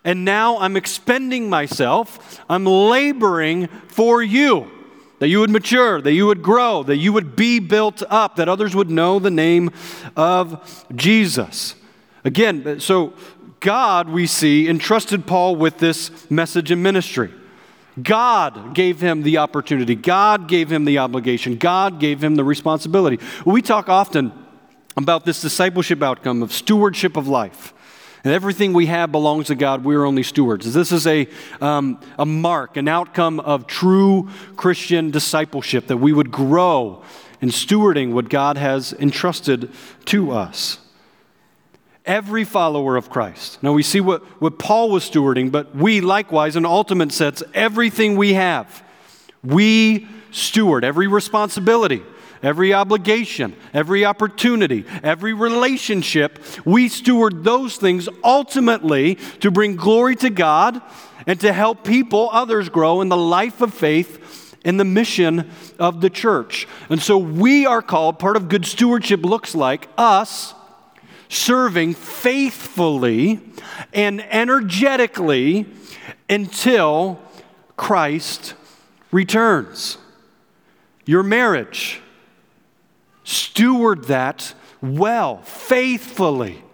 and 0.02 0.24
now 0.24 0.58
I'm 0.58 0.76
expending 0.76 1.48
myself. 1.48 2.40
I'm 2.48 2.66
laboring 2.66 3.68
for 3.68 4.24
you 4.24 4.79
that 5.20 5.28
you 5.28 5.38
would 5.40 5.50
mature, 5.50 6.00
that 6.00 6.12
you 6.12 6.26
would 6.26 6.42
grow, 6.42 6.82
that 6.82 6.96
you 6.96 7.12
would 7.12 7.36
be 7.36 7.60
built 7.60 8.02
up, 8.08 8.36
that 8.36 8.48
others 8.48 8.74
would 8.74 8.90
know 8.90 9.18
the 9.18 9.30
name 9.30 9.70
of 10.16 10.86
Jesus. 10.96 11.76
Again, 12.24 12.80
so 12.80 13.12
God, 13.60 14.08
we 14.08 14.26
see, 14.26 14.68
entrusted 14.68 15.26
Paul 15.26 15.56
with 15.56 15.78
this 15.78 16.30
message 16.30 16.70
and 16.70 16.82
ministry. 16.82 17.32
God 18.02 18.74
gave 18.74 19.00
him 19.00 19.22
the 19.22 19.38
opportunity. 19.38 19.94
God 19.94 20.48
gave 20.48 20.72
him 20.72 20.86
the 20.86 20.98
obligation. 20.98 21.56
God 21.56 22.00
gave 22.00 22.24
him 22.24 22.36
the 22.36 22.44
responsibility. 22.44 23.18
We 23.44 23.60
talk 23.60 23.90
often 23.90 24.32
about 24.96 25.26
this 25.26 25.42
discipleship 25.42 26.02
outcome 26.02 26.42
of 26.42 26.52
stewardship 26.52 27.16
of 27.16 27.28
life. 27.28 27.74
And 28.22 28.34
everything 28.34 28.72
we 28.72 28.86
have 28.86 29.10
belongs 29.10 29.46
to 29.46 29.54
God. 29.54 29.84
We're 29.84 30.04
only 30.04 30.22
stewards. 30.22 30.72
This 30.74 30.92
is 30.92 31.06
a, 31.06 31.26
um, 31.60 32.00
a 32.18 32.26
mark, 32.26 32.76
an 32.76 32.86
outcome 32.86 33.40
of 33.40 33.66
true 33.66 34.28
Christian 34.56 35.10
discipleship, 35.10 35.86
that 35.86 35.96
we 35.96 36.12
would 36.12 36.30
grow 36.30 37.02
in 37.40 37.48
stewarding 37.48 38.12
what 38.12 38.28
God 38.28 38.58
has 38.58 38.92
entrusted 38.92 39.70
to 40.06 40.32
us. 40.32 40.78
Every 42.04 42.44
follower 42.44 42.96
of 42.96 43.08
Christ. 43.08 43.62
Now 43.62 43.72
we 43.72 43.82
see 43.82 44.00
what, 44.00 44.22
what 44.40 44.58
Paul 44.58 44.90
was 44.90 45.08
stewarding, 45.08 45.50
but 45.50 45.74
we 45.74 46.00
likewise, 46.00 46.56
in 46.56 46.66
ultimate 46.66 47.12
sense, 47.12 47.42
everything 47.54 48.16
we 48.16 48.34
have, 48.34 48.82
we 49.42 50.06
steward 50.30 50.84
every 50.84 51.08
responsibility 51.08 52.02
every 52.42 52.72
obligation, 52.72 53.54
every 53.72 54.04
opportunity, 54.04 54.84
every 55.02 55.32
relationship, 55.32 56.38
we 56.64 56.88
steward 56.88 57.44
those 57.44 57.76
things 57.76 58.08
ultimately 58.24 59.16
to 59.40 59.50
bring 59.50 59.76
glory 59.76 60.16
to 60.16 60.30
God 60.30 60.80
and 61.26 61.38
to 61.40 61.52
help 61.52 61.84
people, 61.84 62.28
others 62.32 62.68
grow 62.68 63.00
in 63.00 63.08
the 63.08 63.16
life 63.16 63.60
of 63.60 63.74
faith 63.74 64.56
in 64.64 64.76
the 64.76 64.84
mission 64.84 65.50
of 65.78 66.00
the 66.00 66.10
church. 66.10 66.66
And 66.88 67.00
so 67.00 67.18
we 67.18 67.66
are 67.66 67.82
called, 67.82 68.18
part 68.18 68.36
of 68.36 68.48
good 68.48 68.66
stewardship 68.66 69.24
looks 69.24 69.54
like 69.54 69.88
us 69.96 70.54
serving 71.28 71.94
faithfully 71.94 73.40
and 73.92 74.20
energetically 74.20 75.66
until 76.28 77.20
Christ 77.76 78.54
returns. 79.12 79.96
Your 81.06 81.22
marriage, 81.22 82.02
Steward 83.30 84.06
that 84.06 84.54
well, 84.82 85.40
faithfully, 85.42 86.64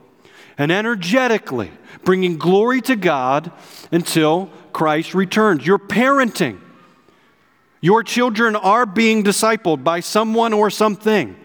and 0.57 0.73
energetically, 0.73 1.71
bringing 2.03 2.39
glory 2.39 2.81
to 2.81 2.97
God 2.97 3.53
until 3.93 4.47
Christ 4.73 5.15
returns. 5.15 5.67
Your 5.67 5.79
parenting, 5.79 6.59
Your 7.83 8.03
children 8.03 8.57
are 8.57 8.87
being 8.87 9.23
discipled 9.23 9.85
by 9.85 10.01
someone 10.01 10.55
or 10.55 10.71
something. 10.71 11.37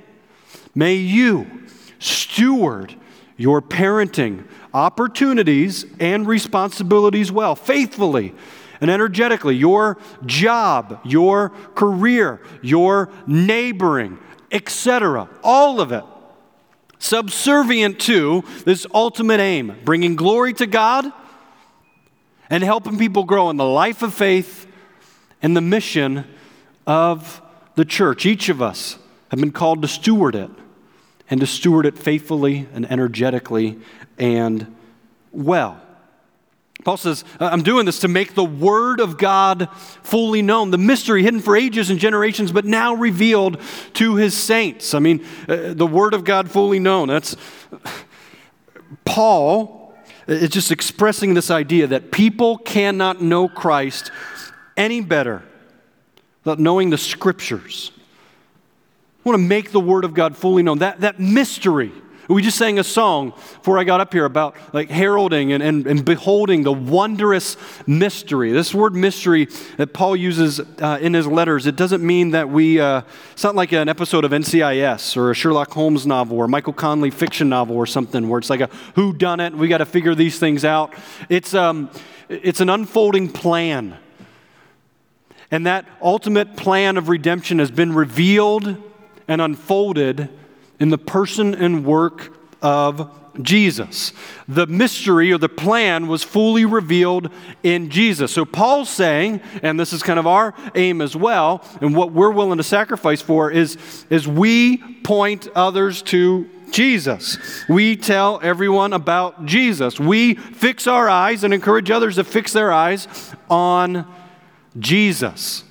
May 0.74 0.96
you 0.96 1.68
steward 2.00 2.96
your 3.36 3.62
parenting 3.62 4.46
opportunities 4.74 5.86
and 6.00 6.26
responsibilities 6.26 7.34
well, 7.34 7.56
faithfully 7.56 8.34
and 8.80 8.90
energetically. 8.90 9.56
Your 9.56 9.98
job, 10.26 11.02
your 11.04 11.50
career, 11.76 12.42
your 12.62 13.10
neighboring, 13.28 14.18
etc. 14.52 15.30
All 15.44 15.80
of 15.82 15.92
it 15.92 16.04
subservient 17.00 18.00
to 18.00 18.44
this 18.64 18.86
ultimate 18.94 19.40
aim 19.40 19.76
bringing 19.84 20.16
glory 20.16 20.54
to 20.54 20.68
God 20.68 21.12
and 22.50 22.64
helping 22.64 22.98
people 22.98 23.24
grow 23.24 23.50
in 23.50 23.58
the 23.58 23.66
life 23.66 24.04
of 24.04 24.14
faith 24.14 24.68
and 25.42 25.58
the 25.58 25.62
mission 25.62 26.26
of 26.86 27.42
the 27.76 27.86
church. 27.86 28.26
Each 28.26 28.50
of 28.50 28.62
us 28.62 29.00
have 29.30 29.40
been 29.40 29.52
called 29.52 29.82
to 29.82 29.88
steward 29.88 30.36
it 30.36 30.52
and 31.30 31.40
to 31.40 31.48
steward 31.48 31.86
it 31.86 31.98
faithfully 31.98 32.68
and 32.74 32.90
energetically 32.92 33.80
and 34.20 34.76
well. 35.32 35.82
Paul 36.84 36.98
says, 36.98 37.24
I'm 37.40 37.62
doing 37.62 37.86
this 37.86 38.00
to 38.00 38.08
make 38.08 38.34
the 38.34 38.44
Word 38.44 39.00
of 39.00 39.18
God 39.18 39.70
fully 40.04 40.42
known, 40.42 40.72
the 40.72 40.78
mystery 40.78 41.24
hidden 41.24 41.40
for 41.40 41.56
ages 41.56 41.90
and 41.90 42.00
generations, 42.00 42.52
but 42.52 42.66
now 42.66 42.94
revealed 42.96 43.62
to 43.94 44.16
His 44.16 44.34
saints. 44.34 44.94
I 44.94 45.00
mean, 45.00 45.26
uh, 45.48 45.74
the 45.74 45.88
Word 45.88 46.14
of 46.14 46.24
God 46.24 46.50
fully 46.50 46.80
known. 46.80 47.08
That's 47.08 47.36
Paul 49.06 49.94
is 50.28 50.50
just 50.50 50.72
expressing 50.72 51.34
this 51.34 51.52
idea 51.52 51.88
that 51.88 52.12
people 52.12 52.58
cannot 52.58 53.22
know 53.22 53.48
Christ 53.48 54.12
any 54.78 55.02
better 55.02 55.44
without 56.44 56.60
knowing 56.60 56.90
the 56.90 56.98
Scriptures. 56.98 57.92
I 59.24 59.30
want 59.30 59.36
to 59.36 59.48
make 59.48 59.72
the 59.72 59.80
Word 59.80 60.04
of 60.04 60.14
God 60.14 60.36
fully 60.36 60.64
known. 60.64 60.80
That, 60.80 61.02
that 61.02 61.20
mystery 61.20 61.92
we 62.34 62.42
just 62.42 62.58
sang 62.58 62.80
a 62.80 62.84
song 62.84 63.32
before 63.32 63.78
I 63.78 63.84
got 63.84 64.00
up 64.00 64.14
here 64.14 64.26
about 64.26 64.56
like 64.74 64.90
heralding 64.90 65.52
and, 65.52 65.62
and, 65.62 65.86
and 65.86 66.06
beholding 66.06 66.64
the 66.64 66.72
wondrous 66.72 67.58
mystery. 67.86 68.52
This 68.52 68.74
word 68.74 68.96
mystery 68.96 69.48
that 69.78 69.94
Paul 69.94 70.16
uses 70.16 70.60
uh, 70.60 71.00
in 71.02 71.14
his 71.14 71.28
letters, 71.28 71.68
it 71.68 71.76
doesn't 71.76 72.06
mean 72.06 72.32
that 72.32 72.50
we, 72.50 72.80
uh, 72.80 73.02
it's 73.34 73.44
not 73.44 73.56
like 73.56 73.72
an 73.72 73.90
episode 73.90 74.24
of 74.24 74.32
NCIS 74.32 75.18
or 75.18 75.32
a 75.32 75.36
Sherlock 75.36 75.72
Holmes 75.72 76.08
novel 76.08 76.38
or 76.38 76.48
Michael 76.48 76.74
Connelly 76.74 77.12
fiction 77.12 77.50
novel 77.50 77.76
or 77.76 77.86
something 77.86 78.30
where 78.30 78.40
it's 78.40 78.50
like 78.50 78.62
a 78.62 78.70
who 78.96 79.14
done 79.14 79.40
it, 79.40 79.54
we 79.54 79.68
got 79.68 79.80
to 79.80 79.86
figure 79.86 80.16
these 80.16 80.40
things 80.40 80.64
out. 80.64 80.94
It's, 81.28 81.54
um, 81.54 81.90
it's 82.30 82.62
an 82.62 82.70
unfolding 82.70 83.30
plan. 83.30 83.98
And 85.50 85.66
that 85.66 85.86
ultimate 86.02 86.56
plan 86.56 86.96
of 86.96 87.10
redemption 87.10 87.60
has 87.60 87.72
been 87.72 87.94
revealed 87.94 88.78
and 89.28 89.42
unfolded 89.42 90.30
in 90.82 90.90
the 90.90 90.98
person 90.98 91.54
and 91.54 91.86
work 91.86 92.36
of 92.62 93.10
Jesus. 93.42 94.12
The 94.48 94.68
mystery 94.68 95.32
or 95.32 95.38
the 95.38 95.48
plan 95.48 96.08
was 96.08 96.24
fully 96.24 96.66
revealed 96.66 97.30
in 97.64 97.90
Jesus. 97.90 98.32
So 98.32 98.44
Paul's 98.44 98.90
saying, 98.90 99.42
and 99.64 99.80
this 99.80 99.94
is 99.94 100.04
kind 100.04 100.20
of 100.20 100.28
our 100.28 100.54
aim 100.76 101.02
as 101.02 101.16
well, 101.16 101.64
and 101.80 101.96
what 101.96 102.12
we're 102.12 102.32
willing 102.32 102.58
to 102.58 102.64
sacrifice 102.64 103.22
for 103.22 103.50
is, 103.50 103.78
is 104.10 104.28
we 104.28 104.78
point 105.04 105.48
others 105.56 106.02
to 106.04 106.50
Jesus. 106.72 107.38
We 107.70 107.96
tell 107.96 108.40
everyone 108.42 108.94
about 108.94 109.46
Jesus. 109.46 110.00
We 110.00 110.36
fix 110.36 110.88
our 110.88 111.10
eyes 111.10 111.44
and 111.44 111.54
encourage 111.54 111.92
others 111.92 112.16
to 112.16 112.24
fix 112.24 112.54
their 112.54 112.72
eyes 112.72 113.08
on 113.50 114.12
Jesus. 114.80 115.64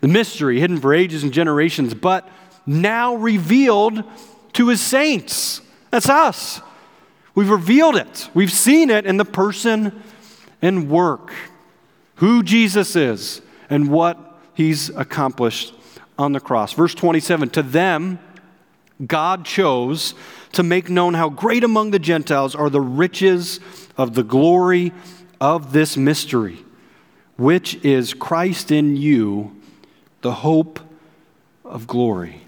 The 0.00 0.08
mystery 0.08 0.58
hidden 0.58 0.80
for 0.80 0.94
ages 0.94 1.22
and 1.22 1.32
generations, 1.32 1.94
but 1.94 2.28
now 2.66 3.14
revealed 3.14 4.04
to 4.54 4.68
his 4.68 4.80
saints. 4.80 5.60
That's 5.90 6.08
us. 6.08 6.60
We've 7.34 7.50
revealed 7.50 7.96
it, 7.96 8.28
we've 8.34 8.52
seen 8.52 8.90
it 8.90 9.06
in 9.06 9.16
the 9.16 9.24
person 9.24 10.02
and 10.60 10.90
work, 10.90 11.32
who 12.16 12.42
Jesus 12.42 12.94
is, 12.94 13.40
and 13.70 13.90
what 13.90 14.18
he's 14.54 14.90
accomplished 14.90 15.74
on 16.18 16.32
the 16.32 16.40
cross. 16.40 16.74
Verse 16.74 16.94
27 16.94 17.50
To 17.50 17.62
them, 17.62 18.18
God 19.06 19.44
chose 19.46 20.14
to 20.52 20.62
make 20.62 20.90
known 20.90 21.14
how 21.14 21.30
great 21.30 21.64
among 21.64 21.90
the 21.90 21.98
Gentiles 21.98 22.54
are 22.54 22.68
the 22.68 22.80
riches 22.80 23.58
of 23.96 24.14
the 24.14 24.22
glory 24.22 24.92
of 25.40 25.72
this 25.72 25.96
mystery, 25.96 26.58
which 27.36 27.82
is 27.84 28.12
Christ 28.14 28.70
in 28.70 28.96
you, 28.96 29.56
the 30.20 30.32
hope 30.32 30.78
of 31.64 31.86
glory. 31.86 32.42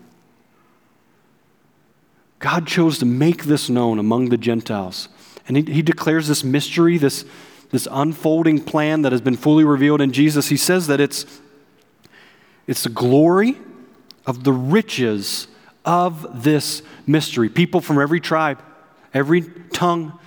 God 2.45 2.67
chose 2.67 2.99
to 2.99 3.07
make 3.07 3.45
this 3.45 3.71
known 3.71 3.99
among 3.99 4.29
the 4.29 4.37
Gentiles. 4.37 5.09
And 5.49 5.57
he, 5.57 5.63
he 5.63 5.81
declares 5.81 6.29
this 6.29 6.45
mystery, 6.45 6.99
this, 6.99 7.25
this 7.71 7.89
unfolding 7.91 8.63
plan 8.63 9.01
that 9.01 9.13
has 9.13 9.23
been 9.23 9.35
fully 9.35 9.65
revealed 9.65 10.03
in 10.03 10.13
Jesus. 10.13 10.51
He 10.51 10.59
says 10.59 10.87
that 10.89 11.01
it's, 11.01 11.25
it's 12.67 12.83
the 12.83 12.91
glory 12.91 13.57
of 14.27 14.45
the 14.45 14.53
riches 14.53 15.49
of 15.87 16.45
this 16.45 16.83
mystery. 17.07 17.49
People 17.49 17.81
from 17.81 17.99
every 17.99 18.21
tribe, 18.21 18.63
every 19.15 19.41
tongue, 19.73 20.19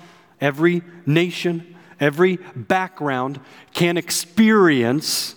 every 0.41 0.82
nation, 1.06 1.75
every 1.99 2.38
background 2.56 3.39
can 3.75 3.95
experience 3.95 5.36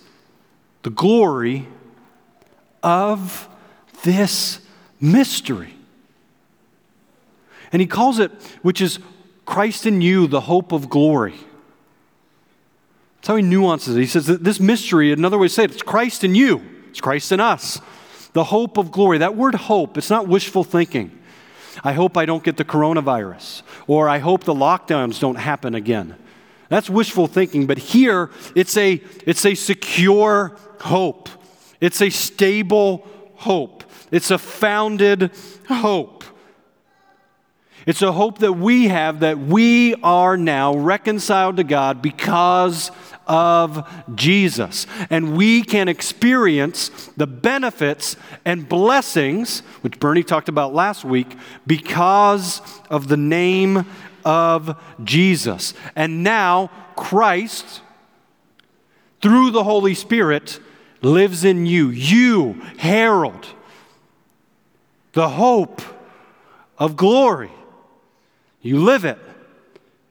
the 0.81 0.89
glory 0.89 1.67
of 2.81 3.47
this 4.01 4.61
mystery. 4.99 5.75
And 7.71 7.81
he 7.81 7.87
calls 7.87 8.19
it, 8.19 8.31
which 8.61 8.81
is 8.81 8.99
Christ 9.45 9.85
in 9.85 10.01
you, 10.01 10.27
the 10.27 10.41
hope 10.41 10.71
of 10.71 10.89
glory. 10.89 11.35
That's 13.17 13.27
how 13.27 13.35
he 13.35 13.43
nuances 13.43 13.95
it. 13.95 13.99
He 13.99 14.07
says 14.07 14.25
that 14.27 14.43
this 14.43 14.59
mystery, 14.59 15.11
another 15.11 15.37
way 15.37 15.47
to 15.47 15.53
say 15.53 15.63
it, 15.63 15.71
it's 15.71 15.83
Christ 15.83 16.23
in 16.23 16.35
you, 16.35 16.61
it's 16.89 17.01
Christ 17.01 17.31
in 17.31 17.39
us. 17.39 17.79
The 18.33 18.45
hope 18.45 18.77
of 18.77 18.91
glory. 18.91 19.19
That 19.19 19.35
word 19.35 19.55
hope, 19.55 19.97
it's 19.97 20.09
not 20.09 20.27
wishful 20.27 20.63
thinking. 20.63 21.17
I 21.83 21.93
hope 21.93 22.17
I 22.17 22.25
don't 22.25 22.43
get 22.43 22.57
the 22.57 22.65
coronavirus, 22.65 23.61
or 23.87 24.09
I 24.09 24.19
hope 24.19 24.43
the 24.43 24.53
lockdowns 24.53 25.19
don't 25.19 25.35
happen 25.35 25.75
again. 25.75 26.15
That's 26.69 26.89
wishful 26.89 27.27
thinking, 27.27 27.67
but 27.67 27.77
here 27.77 28.29
it's 28.55 28.77
a, 28.77 29.01
it's 29.25 29.45
a 29.45 29.55
secure 29.55 30.57
hope. 30.79 31.29
It's 31.81 32.01
a 32.01 32.09
stable 32.09 33.07
hope. 33.35 33.83
It's 34.11 34.31
a 34.31 34.37
founded 34.37 35.31
hope. 35.67 36.20
It's 37.85 38.01
a 38.01 38.11
hope 38.11 38.39
that 38.39 38.53
we 38.53 38.89
have 38.89 39.21
that 39.21 39.39
we 39.39 39.95
are 40.03 40.37
now 40.37 40.75
reconciled 40.75 41.57
to 41.57 41.63
God 41.63 42.01
because 42.01 42.91
of 43.27 43.89
Jesus. 44.13 44.85
And 45.09 45.35
we 45.35 45.63
can 45.63 45.87
experience 45.87 46.89
the 47.17 47.27
benefits 47.27 48.17
and 48.45 48.67
blessings, 48.69 49.61
which 49.81 49.99
Bernie 49.99 50.23
talked 50.23 50.49
about 50.49 50.73
last 50.73 51.03
week, 51.03 51.35
because 51.65 52.61
of 52.89 53.07
the 53.07 53.17
name 53.17 53.85
of 54.23 54.79
Jesus. 55.03 55.73
And 55.95 56.23
now 56.23 56.69
Christ, 56.95 57.81
through 59.21 59.51
the 59.51 59.63
Holy 59.63 59.95
Spirit, 59.95 60.59
lives 61.01 61.43
in 61.43 61.65
you. 61.65 61.89
You 61.89 62.61
herald 62.77 63.47
the 65.13 65.29
hope 65.29 65.81
of 66.77 66.95
glory. 66.95 67.51
You 68.61 68.83
live 68.83 69.05
it, 69.05 69.17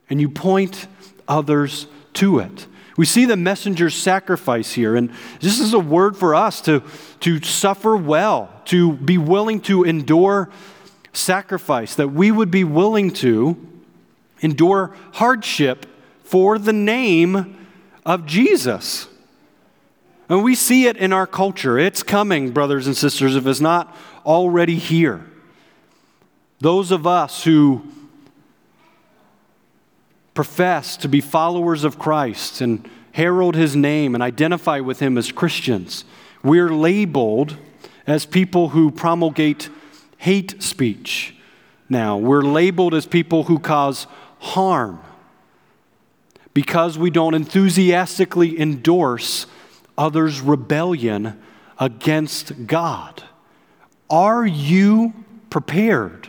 and 0.09 0.21
you 0.21 0.29
point 0.29 0.87
others 1.29 1.87
to 2.15 2.41
it. 2.41 2.67
We 2.97 3.07
see 3.07 3.25
the 3.25 3.37
messenger's 3.37 3.95
sacrifice 3.95 4.73
here, 4.73 4.97
and 4.97 5.13
this 5.41 5.61
is 5.61 5.73
a 5.73 5.79
word 5.79 6.17
for 6.17 6.35
us 6.35 6.61
to, 6.63 6.83
to 7.21 7.41
suffer 7.41 7.97
well, 7.97 8.53
to 8.67 8.93
be 8.93 9.17
willing 9.17 9.61
to 9.63 9.85
endure 9.85 10.51
sacrifice, 11.13 11.95
that 11.95 12.09
we 12.09 12.31
would 12.31 12.51
be 12.51 12.65
willing 12.65 13.11
to 13.11 13.57
endure 14.41 14.95
hardship 15.13 15.87
for 16.25 16.59
the 16.59 16.73
name 16.73 17.67
of 18.05 18.27
Jesus. 18.27 19.09
And 20.29 20.45
we 20.45 20.55
see 20.55 20.87
it 20.87 20.97
in 20.97 21.13
our 21.13 21.27
culture. 21.27 21.79
It's 21.79 22.03
coming, 22.03 22.51
brothers 22.51 22.87
and 22.87 22.97
sisters, 22.97 23.35
if 23.35 23.47
it's 23.47 23.61
not 23.61 23.97
already 24.25 24.77
here. 24.77 25.25
Those 26.61 26.91
of 26.91 27.07
us 27.07 27.45
who 27.45 27.83
profess 30.35 30.97
to 30.99 31.09
be 31.09 31.21
followers 31.21 31.85
of 31.85 31.99
Christ 31.99 32.61
and 32.61 32.89
herald 33.13 33.57
his 33.57 33.75
name 33.75 34.15
and 34.15 34.23
identify 34.23 34.81
with 34.81 35.01
him 35.01 35.19
as 35.19 35.33
Christians, 35.33 36.05
we're 36.43 36.71
labeled 36.71 37.57
as 38.07 38.27
people 38.27 38.71
who 38.71 38.91
promulgate 38.91 39.69
hate 40.17 40.63
speech 40.63 41.35
now. 41.89 42.17
We're 42.17 42.43
labeled 42.43 42.95
as 42.95 43.07
people 43.07 43.45
who 43.45 43.59
cause 43.59 44.07
harm 44.39 45.01
because 46.55 46.99
we 46.99 47.11
don't 47.11 47.35
enthusiastically 47.35 48.59
endorse 48.59 49.47
others' 49.97 50.41
rebellion 50.41 51.41
against 51.79 52.67
God. 52.67 53.23
Are 54.09 54.47
you 54.47 55.15
prepared 55.51 56.29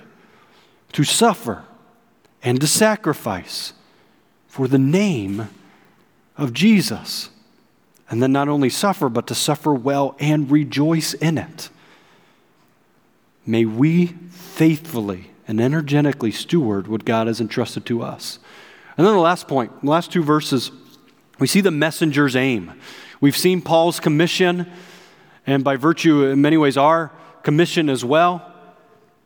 to 0.93 1.03
suffer 1.03 1.63
and 2.43 2.59
to 2.61 2.67
sacrifice 2.67 3.73
for 4.51 4.67
the 4.67 4.77
name 4.77 5.47
of 6.35 6.51
Jesus? 6.51 7.29
And 8.09 8.21
then 8.21 8.33
not 8.33 8.49
only 8.49 8.69
suffer, 8.69 9.07
but 9.07 9.25
to 9.27 9.33
suffer 9.33 9.73
well 9.73 10.13
and 10.19 10.51
rejoice 10.51 11.13
in 11.13 11.37
it. 11.37 11.69
May 13.45 13.63
we 13.63 14.07
faithfully 14.07 15.31
and 15.47 15.61
energetically 15.61 16.31
steward 16.31 16.89
what 16.89 17.05
God 17.05 17.27
has 17.27 17.39
entrusted 17.39 17.85
to 17.85 18.01
us. 18.01 18.39
And 18.97 19.07
then 19.07 19.13
the 19.13 19.21
last 19.21 19.47
point, 19.47 19.83
the 19.83 19.89
last 19.89 20.11
two 20.11 20.21
verses, 20.21 20.69
we 21.39 21.47
see 21.47 21.61
the 21.61 21.71
messenger's 21.71 22.35
aim. 22.35 22.73
We've 23.21 23.37
seen 23.37 23.61
Paul's 23.61 24.01
commission, 24.01 24.69
and 25.47 25.63
by 25.63 25.77
virtue, 25.77 26.25
in 26.25 26.41
many 26.41 26.57
ways, 26.57 26.75
our 26.75 27.13
commission 27.41 27.89
as 27.89 28.03
well 28.03 28.50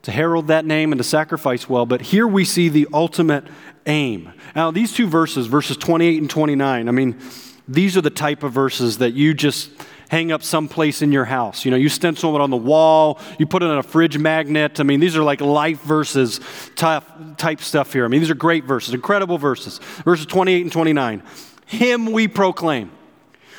to 0.05 0.11
herald 0.11 0.47
that 0.49 0.65
name 0.65 0.91
and 0.91 0.99
to 0.99 1.03
sacrifice 1.03 1.67
well. 1.67 1.87
But 1.87 1.99
here 1.99 2.27
we 2.27 2.45
see 2.45 2.69
the 2.69 2.87
ultimate 2.93 3.43
aim. 3.87 4.31
Now, 4.55 4.69
these 4.69 4.93
two 4.93 5.07
verses, 5.07 5.47
verses 5.47 5.77
28 5.77 6.21
and 6.21 6.29
29, 6.29 6.87
I 6.87 6.91
mean, 6.91 7.19
these 7.67 7.97
are 7.97 8.01
the 8.01 8.11
type 8.11 8.43
of 8.43 8.51
verses 8.53 8.99
that 8.99 9.13
you 9.13 9.33
just 9.33 9.71
hang 10.09 10.31
up 10.31 10.43
someplace 10.43 11.01
in 11.01 11.11
your 11.11 11.25
house. 11.25 11.65
You 11.65 11.71
know, 11.71 11.77
you 11.77 11.89
stencil 11.89 12.35
it 12.35 12.41
on 12.41 12.51
the 12.51 12.55
wall, 12.55 13.19
you 13.39 13.47
put 13.47 13.63
it 13.63 13.69
on 13.69 13.79
a 13.79 13.83
fridge 13.83 14.15
magnet. 14.19 14.79
I 14.79 14.83
mean, 14.83 14.99
these 14.99 15.17
are 15.17 15.23
like 15.23 15.41
life 15.41 15.81
verses 15.81 16.39
type, 16.75 17.03
type 17.37 17.59
stuff 17.59 17.91
here. 17.91 18.05
I 18.05 18.07
mean, 18.07 18.21
these 18.21 18.29
are 18.29 18.35
great 18.35 18.65
verses, 18.65 18.93
incredible 18.93 19.39
verses. 19.39 19.79
Verses 20.03 20.27
28 20.27 20.61
and 20.61 20.71
29. 20.71 21.23
Him 21.65 22.11
we 22.11 22.27
proclaim, 22.27 22.91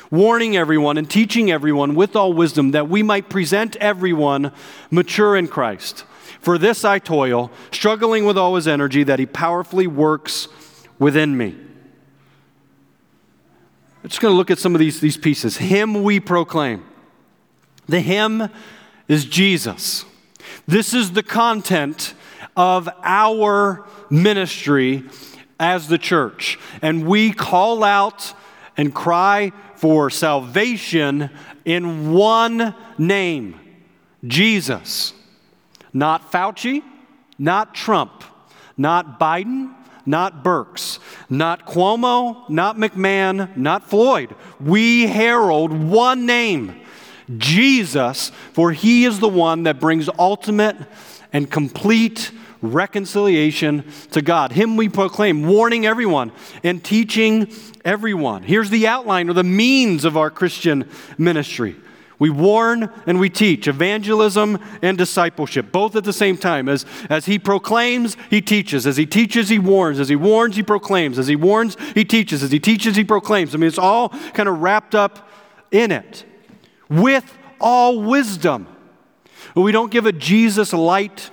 warning 0.09 0.55
everyone 0.55 0.97
and 0.97 1.11
teaching 1.11 1.51
everyone 1.51 1.93
with 1.93 2.15
all 2.15 2.31
wisdom 2.31 2.71
that 2.71 2.87
we 2.87 3.03
might 3.03 3.29
present 3.29 3.75
everyone 3.81 4.53
mature 4.89 5.35
in 5.35 5.49
Christ. 5.49 6.05
For 6.47 6.57
this 6.57 6.85
I 6.85 6.99
toil, 6.99 7.51
struggling 7.73 8.23
with 8.23 8.37
all 8.37 8.55
his 8.55 8.69
energy 8.69 9.03
that 9.03 9.19
he 9.19 9.25
powerfully 9.25 9.85
works 9.85 10.47
within 10.97 11.35
me. 11.35 11.57
I'm 14.01 14.07
just 14.07 14.21
going 14.21 14.31
to 14.31 14.37
look 14.37 14.49
at 14.49 14.57
some 14.57 14.73
of 14.73 14.79
these, 14.79 15.01
these 15.01 15.17
pieces. 15.17 15.57
Him 15.57 16.03
we 16.03 16.21
proclaim. 16.21 16.85
The 17.87 17.99
hymn 17.99 18.49
is 19.09 19.25
Jesus. 19.25 20.05
This 20.65 20.93
is 20.93 21.11
the 21.11 21.21
content 21.21 22.13
of 22.55 22.87
our 23.03 23.85
ministry 24.09 25.03
as 25.59 25.89
the 25.89 25.97
church. 25.97 26.57
And 26.81 27.05
we 27.05 27.33
call 27.33 27.83
out 27.83 28.33
and 28.77 28.95
cry 28.95 29.51
for 29.75 30.09
salvation 30.09 31.29
in 31.65 32.13
one 32.13 32.73
name 32.97 33.59
Jesus. 34.25 35.13
Not 35.97 36.31
Fauci, 36.31 36.83
not 37.39 37.73
Trump, 37.73 38.23
not 38.77 39.19
Biden, 39.19 39.73
not 40.05 40.43
Birx, 40.43 40.99
not 41.27 41.65
Cuomo, 41.65 42.47
not 42.47 42.77
McMahon, 42.77 43.57
not 43.57 43.89
Floyd. 43.89 44.35
We 44.59 45.07
herald 45.07 45.73
one 45.73 46.27
name 46.27 46.79
Jesus, 47.35 48.29
for 48.53 48.73
he 48.73 49.05
is 49.05 49.19
the 49.19 49.27
one 49.27 49.63
that 49.63 49.79
brings 49.79 50.07
ultimate 50.19 50.77
and 51.33 51.49
complete 51.49 52.29
reconciliation 52.61 53.83
to 54.11 54.21
God. 54.21 54.51
Him 54.51 54.77
we 54.77 54.89
proclaim, 54.89 55.47
warning 55.47 55.87
everyone 55.87 56.31
and 56.63 56.83
teaching 56.83 57.51
everyone. 57.83 58.43
Here's 58.43 58.69
the 58.69 58.85
outline 58.85 59.31
or 59.31 59.33
the 59.33 59.43
means 59.43 60.05
of 60.05 60.15
our 60.15 60.29
Christian 60.29 60.87
ministry. 61.17 61.75
We 62.19 62.29
warn 62.31 62.89
and 63.05 63.19
we 63.19 63.29
teach 63.29 63.67
evangelism 63.67 64.59
and 64.81 64.97
discipleship, 64.97 65.71
both 65.71 65.95
at 65.95 66.03
the 66.03 66.13
same 66.13 66.37
time. 66.37 66.67
As, 66.67 66.85
as 67.09 67.25
he 67.25 67.37
proclaims, 67.37 68.17
he 68.29 68.41
teaches. 68.41 68.87
As 68.87 68.97
he 68.97 69.05
teaches, 69.05 69.49
he 69.49 69.59
warns. 69.59 69.99
As 69.99 70.09
he 70.09 70.15
warns, 70.15 70.55
he 70.55 70.63
proclaims. 70.63 71.19
As 71.19 71.27
he 71.27 71.35
warns, 71.35 71.77
he 71.93 72.03
teaches. 72.03 72.41
As 72.41 72.51
he 72.51 72.59
teaches, 72.59 72.95
he 72.95 73.03
proclaims. 73.03 73.53
I 73.53 73.59
mean, 73.59 73.67
it's 73.67 73.77
all 73.77 74.09
kind 74.33 74.49
of 74.49 74.61
wrapped 74.61 74.95
up 74.95 75.29
in 75.71 75.91
it 75.91 76.25
with 76.89 77.37
all 77.59 78.01
wisdom. 78.01 78.67
We 79.55 79.71
don't 79.71 79.91
give 79.91 80.05
a 80.05 80.11
Jesus 80.11 80.73
light 80.73 81.29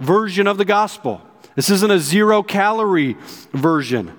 version 0.00 0.46
of 0.46 0.58
the 0.58 0.64
gospel. 0.64 1.22
This 1.56 1.68
isn't 1.68 1.90
a 1.90 1.98
zero 1.98 2.42
calorie 2.42 3.16
version 3.52 4.16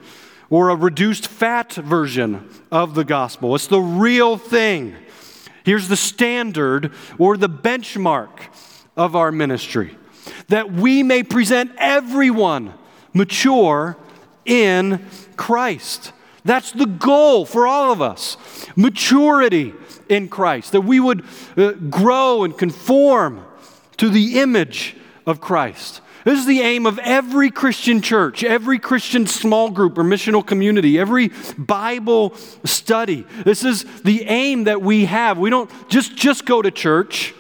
or 0.50 0.70
a 0.70 0.76
reduced 0.76 1.28
fat 1.28 1.74
version 1.74 2.48
of 2.72 2.94
the 2.94 3.04
gospel. 3.04 3.56
It's 3.56 3.68
the 3.68 3.80
real 3.80 4.38
thing. 4.38 4.96
Here's 5.64 5.88
the 5.88 5.98
standard 5.98 6.92
or 7.18 7.38
the 7.38 7.50
benchmark 7.50 8.30
of 8.96 9.16
our 9.16 9.32
ministry 9.32 9.98
that 10.48 10.72
we 10.72 11.04
may 11.04 11.24
present 11.24 11.72
everyone 11.78 12.74
mature 13.14 13.98
in 14.46 15.06
Christ. 15.36 16.12
That's 16.46 16.72
the 16.72 16.86
goal 16.86 17.46
for 17.46 17.66
all 17.66 17.92
of 17.92 18.02
us 18.02 18.38
maturity 18.76 19.74
in 20.10 20.28
Christ, 20.28 20.74
that 20.74 20.82
we 20.82 21.00
would 21.00 21.24
uh, 21.56 21.72
grow 21.72 22.44
and 22.44 22.58
conform 22.58 23.46
to 23.98 24.10
the 24.10 24.40
image 24.40 24.96
of 25.26 25.40
Christ. 25.40 26.02
This 26.24 26.40
is 26.40 26.46
the 26.46 26.62
aim 26.62 26.86
of 26.86 27.00
every 27.00 27.52
Christian 27.52 28.02
church, 28.02 28.44
every 28.44 28.80
Christian 28.80 29.28
small 29.28 29.70
group 29.70 29.98
or 29.98 30.04
missional 30.04 30.46
community, 30.46 30.98
every 30.98 31.32
Bible 31.58 32.36
study. 32.64 33.26
This 33.44 33.66
is 33.66 33.84
the 34.04 34.24
aim 34.24 34.66
that 34.66 34.82
we 34.82 35.06
have. 35.06 35.38
We 35.38 35.50
don't 35.50 35.70
just, 35.90 36.16
just 36.16 36.46
go 36.46 36.62
to 36.62 36.72
church 36.72 37.34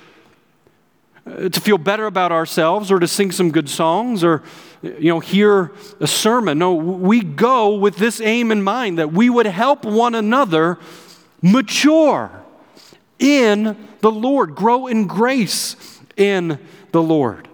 uh, 1.25 1.47
to 1.47 1.61
feel 1.61 1.77
better 1.77 2.05
about 2.05 2.33
ourselves 2.33 2.91
or 2.91 2.99
to 2.99 3.07
sing 3.07 3.31
some 3.31 3.51
good 3.51 3.69
songs 3.69 4.23
or 4.23 4.43
you 4.81 5.07
know 5.07 5.21
hear 5.21 5.71
a 6.01 6.07
sermon. 6.07 6.59
No, 6.59 6.73
we 6.73 7.21
go 7.21 7.75
with 7.75 7.95
this 7.95 8.19
aim 8.19 8.51
in 8.51 8.61
mind 8.61 8.99
that 8.99 9.13
we 9.13 9.29
would 9.29 9.45
help 9.45 9.85
one 9.85 10.15
another 10.15 10.77
mature 11.41 12.29
in 13.19 13.77
the 14.01 14.11
Lord, 14.11 14.55
grow 14.55 14.87
in 14.87 15.07
grace 15.07 16.01
in 16.17 16.59
the 16.91 17.01
Lord. 17.01 17.47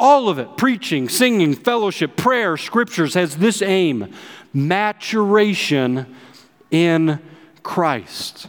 All 0.00 0.30
of 0.30 0.38
it, 0.38 0.56
preaching, 0.56 1.10
singing, 1.10 1.54
fellowship, 1.54 2.16
prayer, 2.16 2.56
scriptures, 2.56 3.12
has 3.12 3.36
this 3.36 3.60
aim 3.60 4.14
maturation 4.54 6.06
in 6.70 7.20
Christ. 7.62 8.48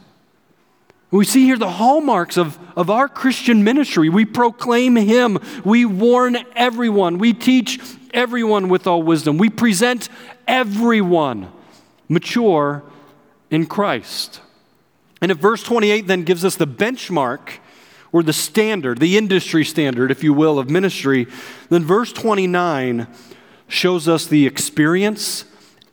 We 1.12 1.26
see 1.26 1.44
here 1.44 1.58
the 1.58 1.72
hallmarks 1.72 2.38
of, 2.38 2.58
of 2.78 2.90
our 2.90 3.10
Christian 3.10 3.66
ministry. 3.66 4.08
We 4.08 4.24
proclaim 4.24 4.96
Him, 4.96 5.40
we 5.66 5.84
warn 5.84 6.38
everyone, 6.56 7.18
we 7.18 7.34
teach 7.34 7.82
everyone 8.14 8.70
with 8.70 8.88
all 8.88 9.04
wisdom, 9.04 9.38
we 9.38 9.50
present 9.50 10.08
everyone 10.48 11.52
mature 12.08 12.82
in 13.50 13.66
Christ. 13.66 14.40
And 15.22 15.34
if 15.34 15.38
verse 15.38 15.64
28 15.64 16.08
then 16.08 16.24
gives 16.24 16.46
us 16.46 16.56
the 16.56 16.66
benchmark 16.66 17.60
or 18.12 18.24
the 18.24 18.34
standard, 18.34 19.00
the 19.00 19.18
industry 19.18 19.64
standard, 19.64 20.12
if 20.12 20.24
you 20.24 20.34
will, 20.34 20.60
of 20.60 20.70
ministry, 20.70 21.28
then 21.70 21.84
verse 21.84 22.12
29 22.12 23.08
shows 23.68 24.08
us 24.08 24.28
the 24.28 24.46
experience 24.46 25.46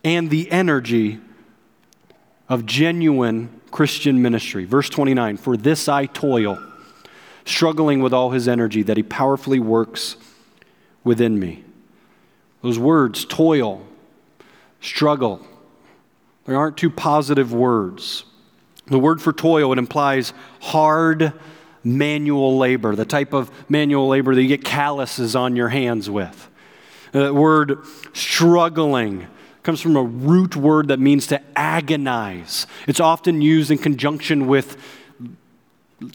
and 0.02 0.30
the 0.30 0.50
energy 0.50 1.20
of 2.48 2.66
genuine 2.66 3.60
Christian 3.70 4.20
ministry. 4.20 4.64
Verse 4.64 4.88
29 4.88 5.36
For 5.36 5.56
this 5.56 5.88
I 5.88 6.06
toil, 6.06 6.58
struggling 7.44 8.02
with 8.02 8.12
all 8.12 8.30
his 8.30 8.48
energy, 8.48 8.82
that 8.82 8.96
he 8.96 9.02
powerfully 9.02 9.60
works 9.60 10.16
within 11.04 11.38
me. 11.38 11.64
Those 12.62 12.78
words, 12.78 13.24
toil, 13.24 13.86
struggle, 14.80 15.46
they 16.46 16.54
aren't 16.54 16.76
two 16.76 16.90
positive 16.90 17.52
words. 17.52 18.24
The 18.86 18.98
word 18.98 19.20
for 19.20 19.34
toil, 19.34 19.70
it 19.72 19.78
implies 19.78 20.32
hard, 20.60 21.34
manual 21.96 22.58
labor, 22.58 22.94
the 22.94 23.04
type 23.04 23.32
of 23.32 23.50
manual 23.68 24.08
labor 24.08 24.34
that 24.34 24.42
you 24.42 24.48
get 24.48 24.64
calluses 24.64 25.34
on 25.34 25.56
your 25.56 25.68
hands 25.68 26.10
with. 26.10 26.48
Uh, 27.14 27.24
the 27.24 27.34
word 27.34 27.84
struggling 28.12 29.26
comes 29.62 29.80
from 29.80 29.96
a 29.96 30.02
root 30.02 30.56
word 30.56 30.88
that 30.88 31.00
means 31.00 31.26
to 31.26 31.40
agonize. 31.56 32.66
It's 32.86 33.00
often 33.00 33.42
used 33.42 33.70
in 33.70 33.78
conjunction 33.78 34.46
with 34.46 34.76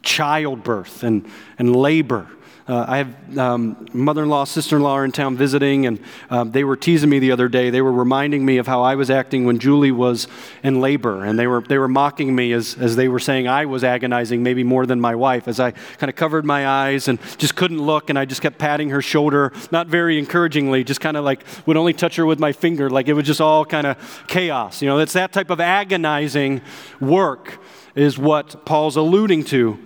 childbirth 0.01 1.03
and, 1.03 1.29
and 1.57 1.75
labor. 1.75 2.27
Uh, 2.65 2.85
I 2.87 2.97
have 2.99 3.37
um, 3.37 3.87
mother-in-law, 3.91 4.45
sister-in-law 4.45 4.93
are 4.93 5.03
in 5.03 5.11
town 5.11 5.35
visiting, 5.35 5.85
and 5.85 5.99
um, 6.29 6.51
they 6.51 6.63
were 6.63 6.77
teasing 6.77 7.09
me 7.09 7.19
the 7.19 7.33
other 7.33 7.49
day. 7.49 7.69
They 7.69 7.81
were 7.81 7.91
reminding 7.91 8.45
me 8.45 8.57
of 8.57 8.67
how 8.67 8.81
I 8.81 8.95
was 8.95 9.09
acting 9.09 9.43
when 9.43 9.59
Julie 9.59 9.91
was 9.91 10.29
in 10.63 10.79
labor, 10.79 11.25
and 11.25 11.37
they 11.37 11.45
were 11.45 11.61
they 11.61 11.77
were 11.77 11.89
mocking 11.89 12.33
me 12.33 12.53
as 12.53 12.75
as 12.79 12.95
they 12.95 13.09
were 13.09 13.19
saying 13.19 13.49
I 13.49 13.65
was 13.65 13.83
agonizing, 13.83 14.43
maybe 14.43 14.63
more 14.63 14.85
than 14.85 15.01
my 15.01 15.13
wife, 15.13 15.49
as 15.49 15.59
I 15.59 15.71
kind 15.71 16.09
of 16.09 16.15
covered 16.15 16.45
my 16.45 16.65
eyes 16.65 17.09
and 17.09 17.19
just 17.37 17.57
couldn't 17.57 17.81
look, 17.81 18.09
and 18.09 18.17
I 18.17 18.23
just 18.23 18.41
kept 18.41 18.57
patting 18.59 18.91
her 18.91 19.01
shoulder, 19.01 19.51
not 19.71 19.87
very 19.87 20.17
encouragingly, 20.17 20.85
just 20.85 21.01
kind 21.01 21.17
of 21.17 21.25
like 21.25 21.43
would 21.65 21.75
only 21.75 21.93
touch 21.93 22.15
her 22.15 22.25
with 22.25 22.39
my 22.39 22.53
finger, 22.53 22.89
like 22.89 23.09
it 23.09 23.13
was 23.13 23.25
just 23.25 23.41
all 23.41 23.65
kind 23.65 23.87
of 23.87 24.23
chaos. 24.27 24.81
You 24.81 24.87
know, 24.87 24.99
it's 24.99 25.13
that 25.13 25.33
type 25.33 25.49
of 25.49 25.59
agonizing 25.59 26.61
work 27.01 27.59
is 27.93 28.17
what 28.17 28.65
Paul's 28.65 28.95
alluding 28.95 29.43
to 29.45 29.79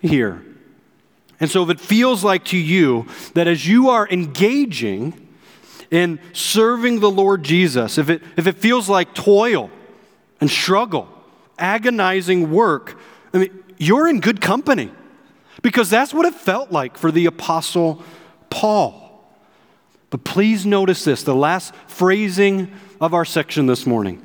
here. 0.00 0.46
And 1.42 1.50
so, 1.50 1.64
if 1.64 1.70
it 1.70 1.80
feels 1.80 2.22
like 2.22 2.44
to 2.46 2.56
you 2.56 3.08
that 3.34 3.48
as 3.48 3.66
you 3.66 3.90
are 3.90 4.08
engaging 4.08 5.28
in 5.90 6.20
serving 6.32 7.00
the 7.00 7.10
Lord 7.10 7.42
Jesus, 7.42 7.98
if 7.98 8.08
it, 8.08 8.22
if 8.36 8.46
it 8.46 8.58
feels 8.58 8.88
like 8.88 9.12
toil 9.12 9.68
and 10.40 10.48
struggle, 10.48 11.08
agonizing 11.58 12.52
work, 12.52 12.96
I 13.34 13.38
mean, 13.38 13.64
you're 13.76 14.06
in 14.06 14.20
good 14.20 14.40
company 14.40 14.92
because 15.62 15.90
that's 15.90 16.14
what 16.14 16.26
it 16.26 16.34
felt 16.34 16.70
like 16.70 16.96
for 16.96 17.10
the 17.10 17.26
Apostle 17.26 18.04
Paul. 18.48 19.26
But 20.10 20.22
please 20.22 20.64
notice 20.64 21.02
this 21.02 21.24
the 21.24 21.34
last 21.34 21.74
phrasing 21.88 22.72
of 23.00 23.14
our 23.14 23.24
section 23.24 23.66
this 23.66 23.84
morning. 23.84 24.24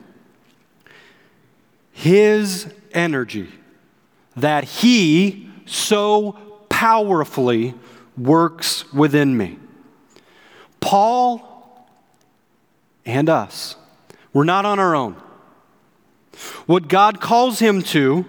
His 1.93 2.71
energy 2.91 3.49
that 4.35 4.65
he 4.65 5.49
so 5.65 6.46
powerfully 6.77 7.73
works 8.15 8.93
within 8.93 9.35
me. 9.35 9.57
Paul 10.79 11.89
and 13.03 13.27
us, 13.29 13.75
we're 14.31 14.43
not 14.43 14.63
on 14.63 14.77
our 14.77 14.95
own. 14.95 15.15
What 16.67 16.87
God 16.87 17.19
calls 17.19 17.57
him 17.57 17.81
to, 17.81 18.25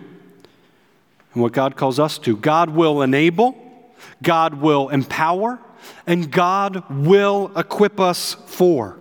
and 1.35 1.43
what 1.43 1.53
God 1.53 1.77
calls 1.77 1.99
us 1.99 2.17
to, 2.21 2.39
God 2.39 2.71
will 2.71 3.03
enable, 3.03 3.55
God 4.23 4.55
will 4.55 4.89
empower, 4.89 5.59
and 6.07 6.33
God 6.33 6.83
will 6.89 7.53
equip 7.55 8.01
us 8.01 8.33
for. 8.47 8.99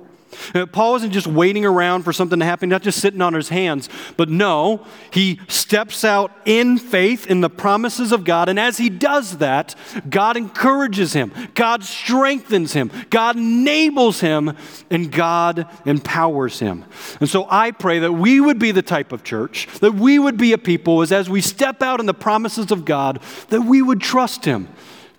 Uh, 0.54 0.66
Paul 0.66 0.96
isn't 0.98 1.12
just 1.12 1.28
waiting 1.28 1.66
around 1.66 2.04
for 2.04 2.14
something 2.14 2.40
to 2.40 2.46
happen, 2.46 2.70
not 2.70 2.82
just 2.82 3.00
sitting 3.00 3.22
on 3.22 3.34
his 3.34 3.50
hands, 3.50 3.90
but 4.16 4.30
no, 4.30 4.86
he 5.12 5.40
steps 5.48 6.04
out 6.04 6.32
in 6.46 6.78
faith 6.78 7.28
in 7.28 7.42
the 7.42 7.50
promises 7.50 8.12
of 8.12 8.24
God. 8.24 8.50
And 8.50 8.60
as 8.60 8.78
he 8.78 8.90
does 8.90 9.38
that, 9.38 9.76
God 10.10 10.38
encourages 10.38 11.14
him, 11.14 11.32
God 11.54 11.84
strengthens 11.84 12.74
him, 12.74 12.92
God 13.10 13.36
enables 13.36 14.20
him, 14.20 14.56
and 14.90 15.12
God 15.12 15.68
empowers 15.86 16.60
him. 16.60 16.86
And 17.20 17.30
so 17.30 17.48
I 17.50 17.72
pray 17.72 18.00
that 18.00 18.14
we 18.14 18.40
would 18.40 18.60
be 18.60 18.72
the 18.72 18.82
type 18.82 19.12
of 19.12 19.24
church, 19.24 19.68
that 19.80 19.94
we 19.94 20.20
would 20.20 20.38
be 20.38 20.54
a 20.54 20.58
people 20.58 21.02
as, 21.02 21.12
as 21.12 21.30
we 21.30 21.42
step 21.42 21.82
out 21.82 22.00
in 22.00 22.06
the 22.06 22.14
promises 22.14 22.72
of 22.72 22.86
God, 22.86 23.22
that 23.50 23.62
we 23.62 23.82
would 23.82 24.02
trust 24.02 24.46
him 24.46 24.68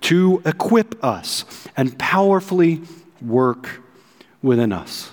to 0.00 0.42
equip 0.44 1.02
us 1.04 1.44
and 1.76 1.98
powerfully 1.98 2.82
work 3.20 3.82
within 4.42 4.72
us. 4.72 5.10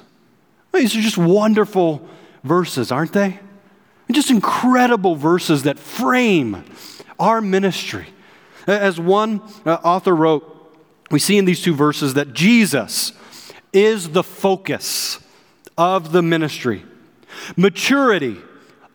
These 0.73 0.95
are 0.95 1.01
just 1.01 1.17
wonderful 1.17 2.07
verses, 2.43 2.91
aren't 2.91 3.13
they? 3.13 3.39
Just 4.11 4.29
incredible 4.29 5.15
verses 5.15 5.63
that 5.63 5.79
frame 5.79 6.63
our 7.19 7.41
ministry. 7.41 8.07
As 8.67 8.99
one 8.99 9.41
uh, 9.65 9.75
author 9.83 10.15
wrote, 10.15 10.51
we 11.11 11.19
see 11.19 11.37
in 11.37 11.45
these 11.45 11.61
two 11.61 11.73
verses 11.73 12.13
that 12.15 12.33
Jesus 12.33 13.13
is 13.73 14.09
the 14.09 14.23
focus 14.23 15.19
of 15.77 16.11
the 16.11 16.21
ministry. 16.21 16.83
Maturity 17.55 18.37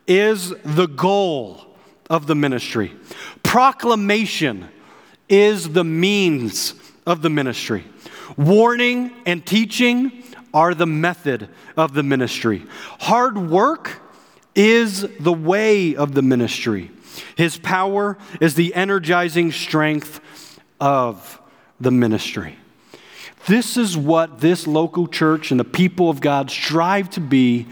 is 0.06 0.50
the 0.64 0.86
goal 0.86 1.60
of 2.08 2.26
the 2.26 2.34
ministry. 2.34 2.92
Proclamation 3.42 4.68
is 5.28 5.70
the 5.70 5.84
means 5.84 6.74
of 7.06 7.22
the 7.22 7.30
ministry. 7.30 7.84
Warning 8.36 9.12
and 9.26 9.44
teaching 9.44 10.24
are 10.52 10.74
the 10.74 10.86
method 10.86 11.48
of 11.76 11.94
the 11.94 12.02
ministry. 12.02 12.64
Hard 13.00 13.38
work 13.38 14.00
is 14.54 15.06
the 15.20 15.32
way 15.32 15.94
of 15.94 16.14
the 16.14 16.22
ministry. 16.22 16.90
His 17.36 17.56
power 17.56 18.18
is 18.40 18.54
the 18.54 18.74
energizing 18.74 19.52
strength 19.52 20.20
of 20.80 21.40
the 21.80 21.90
ministry. 21.90 22.56
This 23.46 23.76
is 23.76 23.96
what 23.96 24.40
this 24.40 24.66
local 24.66 25.06
church 25.06 25.50
and 25.50 25.58
the 25.58 25.64
people 25.64 26.10
of 26.10 26.20
God 26.20 26.50
strive 26.50 27.10
to 27.10 27.20
be 27.20 27.66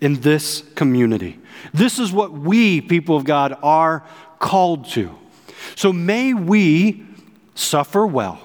in 0.00 0.20
this 0.20 0.64
community. 0.74 1.38
This 1.72 1.98
is 1.98 2.12
what 2.12 2.32
we, 2.32 2.80
people 2.80 3.16
of 3.16 3.24
God, 3.24 3.56
are 3.62 4.04
called 4.40 4.88
to. 4.90 5.16
So 5.76 5.92
may 5.92 6.34
we 6.34 7.06
suffer 7.54 8.04
well 8.04 8.40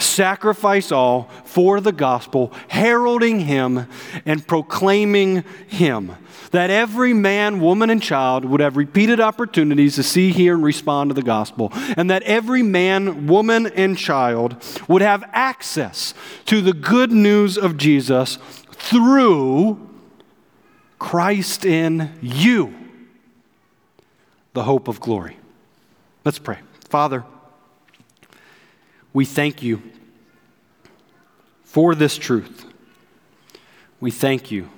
sacrifice 0.00 0.90
all 0.90 1.24
for 1.44 1.80
the 1.80 1.92
gospel, 1.92 2.52
heralding 2.68 3.40
him 3.40 3.86
and 4.24 4.46
proclaiming 4.46 5.44
him. 5.68 6.12
That 6.50 6.70
every 6.70 7.14
man, 7.14 7.60
woman, 7.60 7.90
and 7.90 8.02
child 8.02 8.44
would 8.44 8.60
have 8.60 8.76
repeated 8.76 9.20
opportunities 9.20 9.94
to 9.96 10.02
see, 10.02 10.32
hear, 10.32 10.54
and 10.54 10.64
respond 10.64 11.10
to 11.10 11.14
the 11.14 11.22
gospel. 11.22 11.70
And 11.96 12.10
that 12.10 12.22
every 12.24 12.62
man, 12.62 13.26
woman, 13.26 13.66
and 13.68 13.96
child 13.96 14.56
would 14.88 15.02
have 15.02 15.22
access 15.32 16.12
to 16.46 16.60
the 16.60 16.72
good 16.72 17.12
news 17.12 17.56
of 17.56 17.76
Jesus 17.76 18.38
through 18.72 19.88
Christ 20.98 21.64
in 21.64 22.12
you, 22.20 22.74
the 24.52 24.64
hope 24.64 24.88
of 24.88 25.00
glory. 25.00 25.36
Let's 26.24 26.38
pray. 26.38 26.58
Father, 26.88 27.24
we 29.12 29.24
thank 29.24 29.62
you 29.62 29.82
for 31.64 31.94
this 31.94 32.16
truth. 32.16 32.66
We 34.00 34.10
thank 34.10 34.50
you 34.50 34.68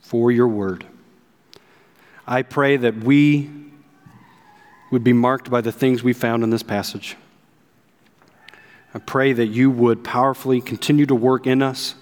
for 0.00 0.30
your 0.30 0.48
word. 0.48 0.86
I 2.26 2.42
pray 2.42 2.76
that 2.76 2.96
we 2.98 3.50
would 4.90 5.04
be 5.04 5.12
marked 5.12 5.50
by 5.50 5.60
the 5.60 5.72
things 5.72 6.02
we 6.02 6.12
found 6.12 6.42
in 6.42 6.50
this 6.50 6.62
passage. 6.62 7.16
I 8.94 8.98
pray 9.00 9.32
that 9.32 9.46
you 9.46 9.70
would 9.70 10.04
powerfully 10.04 10.60
continue 10.60 11.04
to 11.06 11.14
work 11.14 11.46
in 11.46 11.62
us, 11.62 11.96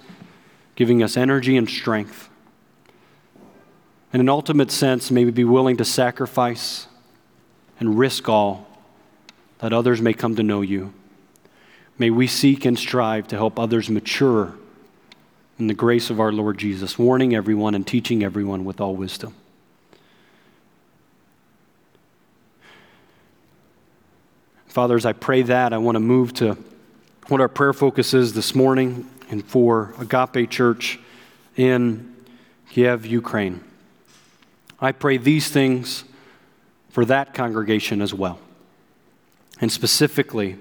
giving 0.74 1.02
us 1.02 1.16
energy 1.16 1.56
and 1.56 1.68
strength. 1.68 2.28
In 4.12 4.20
an 4.20 4.28
ultimate 4.28 4.70
sense, 4.70 5.10
may 5.10 5.24
we 5.24 5.30
be 5.30 5.44
willing 5.44 5.78
to 5.78 5.84
sacrifice 5.84 6.86
and 7.80 7.98
risk 7.98 8.28
all 8.28 8.68
that 9.58 9.72
others 9.72 10.02
may 10.02 10.12
come 10.12 10.36
to 10.36 10.42
know 10.42 10.60
you. 10.60 10.92
May 11.98 12.10
we 12.10 12.26
seek 12.26 12.64
and 12.64 12.78
strive 12.78 13.28
to 13.28 13.36
help 13.36 13.58
others 13.58 13.88
mature 13.88 14.54
in 15.58 15.66
the 15.66 15.74
grace 15.74 16.10
of 16.10 16.18
our 16.18 16.32
Lord 16.32 16.58
Jesus, 16.58 16.98
warning 16.98 17.34
everyone 17.34 17.74
and 17.74 17.86
teaching 17.86 18.24
everyone 18.24 18.64
with 18.64 18.80
all 18.80 18.96
wisdom. 18.96 19.34
Father, 24.66 24.96
as 24.96 25.04
I 25.04 25.12
pray 25.12 25.42
that, 25.42 25.74
I 25.74 25.78
want 25.78 25.96
to 25.96 26.00
move 26.00 26.32
to 26.34 26.56
what 27.28 27.40
our 27.40 27.48
prayer 27.48 27.74
focus 27.74 28.14
is 28.14 28.32
this 28.32 28.54
morning 28.54 29.08
and 29.28 29.44
for 29.44 29.94
Agape 29.98 30.50
Church 30.50 30.98
in 31.56 32.16
Kiev, 32.70 33.04
Ukraine. 33.04 33.62
I 34.80 34.92
pray 34.92 35.18
these 35.18 35.48
things 35.50 36.04
for 36.88 37.04
that 37.04 37.34
congregation 37.34 38.00
as 38.00 38.12
well. 38.14 38.38
And 39.60 39.70
specifically, 39.70 40.56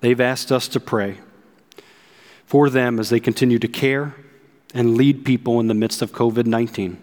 They've 0.00 0.20
asked 0.20 0.52
us 0.52 0.68
to 0.68 0.80
pray 0.80 1.18
for 2.46 2.70
them 2.70 2.98
as 2.98 3.10
they 3.10 3.20
continue 3.20 3.58
to 3.58 3.68
care 3.68 4.14
and 4.74 4.96
lead 4.96 5.24
people 5.24 5.60
in 5.60 5.66
the 5.66 5.74
midst 5.74 6.02
of 6.02 6.12
COVID 6.12 6.46
19. 6.46 6.98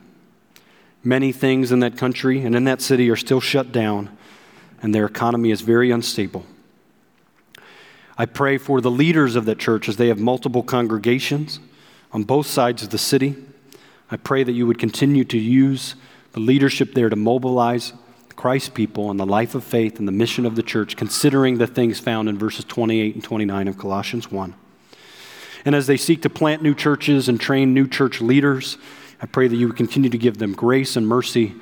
Many 1.03 1.31
things 1.31 1.71
in 1.71 1.81
that 1.81 1.97
country 1.97 2.41
and 2.41 2.55
in 2.55 2.63
that 2.63 2.81
city 2.81 3.09
are 3.09 3.15
still 3.15 3.39
shut 3.39 3.71
down, 3.71 4.15
and 4.81 4.93
their 4.93 5.05
economy 5.05 5.51
is 5.51 5.61
very 5.61 5.91
unstable. 5.91 6.45
I 8.17 8.25
pray 8.25 8.57
for 8.57 8.81
the 8.81 8.91
leaders 8.91 9.35
of 9.35 9.45
that 9.45 9.59
church 9.59 9.89
as 9.89 9.97
they 9.97 10.07
have 10.07 10.19
multiple 10.19 10.63
congregations 10.63 11.59
on 12.11 12.23
both 12.23 12.47
sides 12.47 12.81
of 12.81 12.89
the 12.89 12.97
city. 12.97 13.35
I 14.09 14.17
pray 14.17 14.43
that 14.43 14.53
you 14.53 14.65
would 14.65 14.79
continue 14.79 15.25
to 15.25 15.37
use 15.37 15.95
the 16.31 16.39
leadership 16.39 16.93
there 16.93 17.09
to 17.09 17.15
mobilize 17.15 17.93
Christ's 18.35 18.69
people 18.69 19.09
and 19.09 19.19
the 19.19 19.25
life 19.25 19.55
of 19.55 19.63
faith 19.63 19.99
and 19.99 20.07
the 20.07 20.11
mission 20.11 20.45
of 20.45 20.55
the 20.55 20.63
church, 20.63 20.95
considering 20.95 21.57
the 21.57 21.67
things 21.67 21.99
found 21.99 22.27
in 22.27 22.37
verses 22.37 22.65
28 22.65 23.15
and 23.15 23.23
29 23.23 23.67
of 23.67 23.77
Colossians 23.77 24.31
1. 24.31 24.53
And 25.63 25.73
as 25.73 25.87
they 25.87 25.97
seek 25.97 26.21
to 26.21 26.29
plant 26.29 26.61
new 26.61 26.75
churches 26.75 27.27
and 27.27 27.39
train 27.39 27.73
new 27.73 27.87
church 27.87 28.21
leaders, 28.21 28.77
I 29.21 29.25
pray 29.25 29.47
that 29.47 29.55
you 29.55 29.67
would 29.67 29.77
continue 29.77 30.09
to 30.09 30.17
give 30.17 30.37
them 30.37 30.53
grace 30.53 30.95
and 30.95 31.07
mercy 31.07 31.55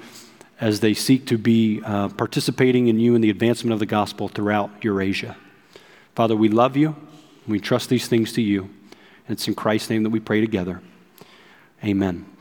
as 0.59 0.79
they 0.79 0.93
seek 0.93 1.27
to 1.27 1.38
be 1.38 1.81
uh, 1.86 2.09
participating 2.09 2.88
in 2.88 2.99
you 2.99 3.15
in 3.15 3.21
the 3.21 3.29
advancement 3.29 3.73
of 3.73 3.79
the 3.79 3.86
gospel 3.86 4.27
throughout 4.27 4.83
Eurasia. 4.83 5.36
Father, 6.15 6.36
we 6.36 6.49
love 6.49 6.75
you. 6.75 6.95
We 7.47 7.59
trust 7.59 7.89
these 7.89 8.07
things 8.07 8.33
to 8.33 8.41
you. 8.41 8.63
And 9.27 9.38
it's 9.38 9.47
in 9.47 9.55
Christ's 9.55 9.89
name 9.89 10.03
that 10.03 10.09
we 10.09 10.19
pray 10.19 10.41
together. 10.41 10.81
Amen. 11.83 12.33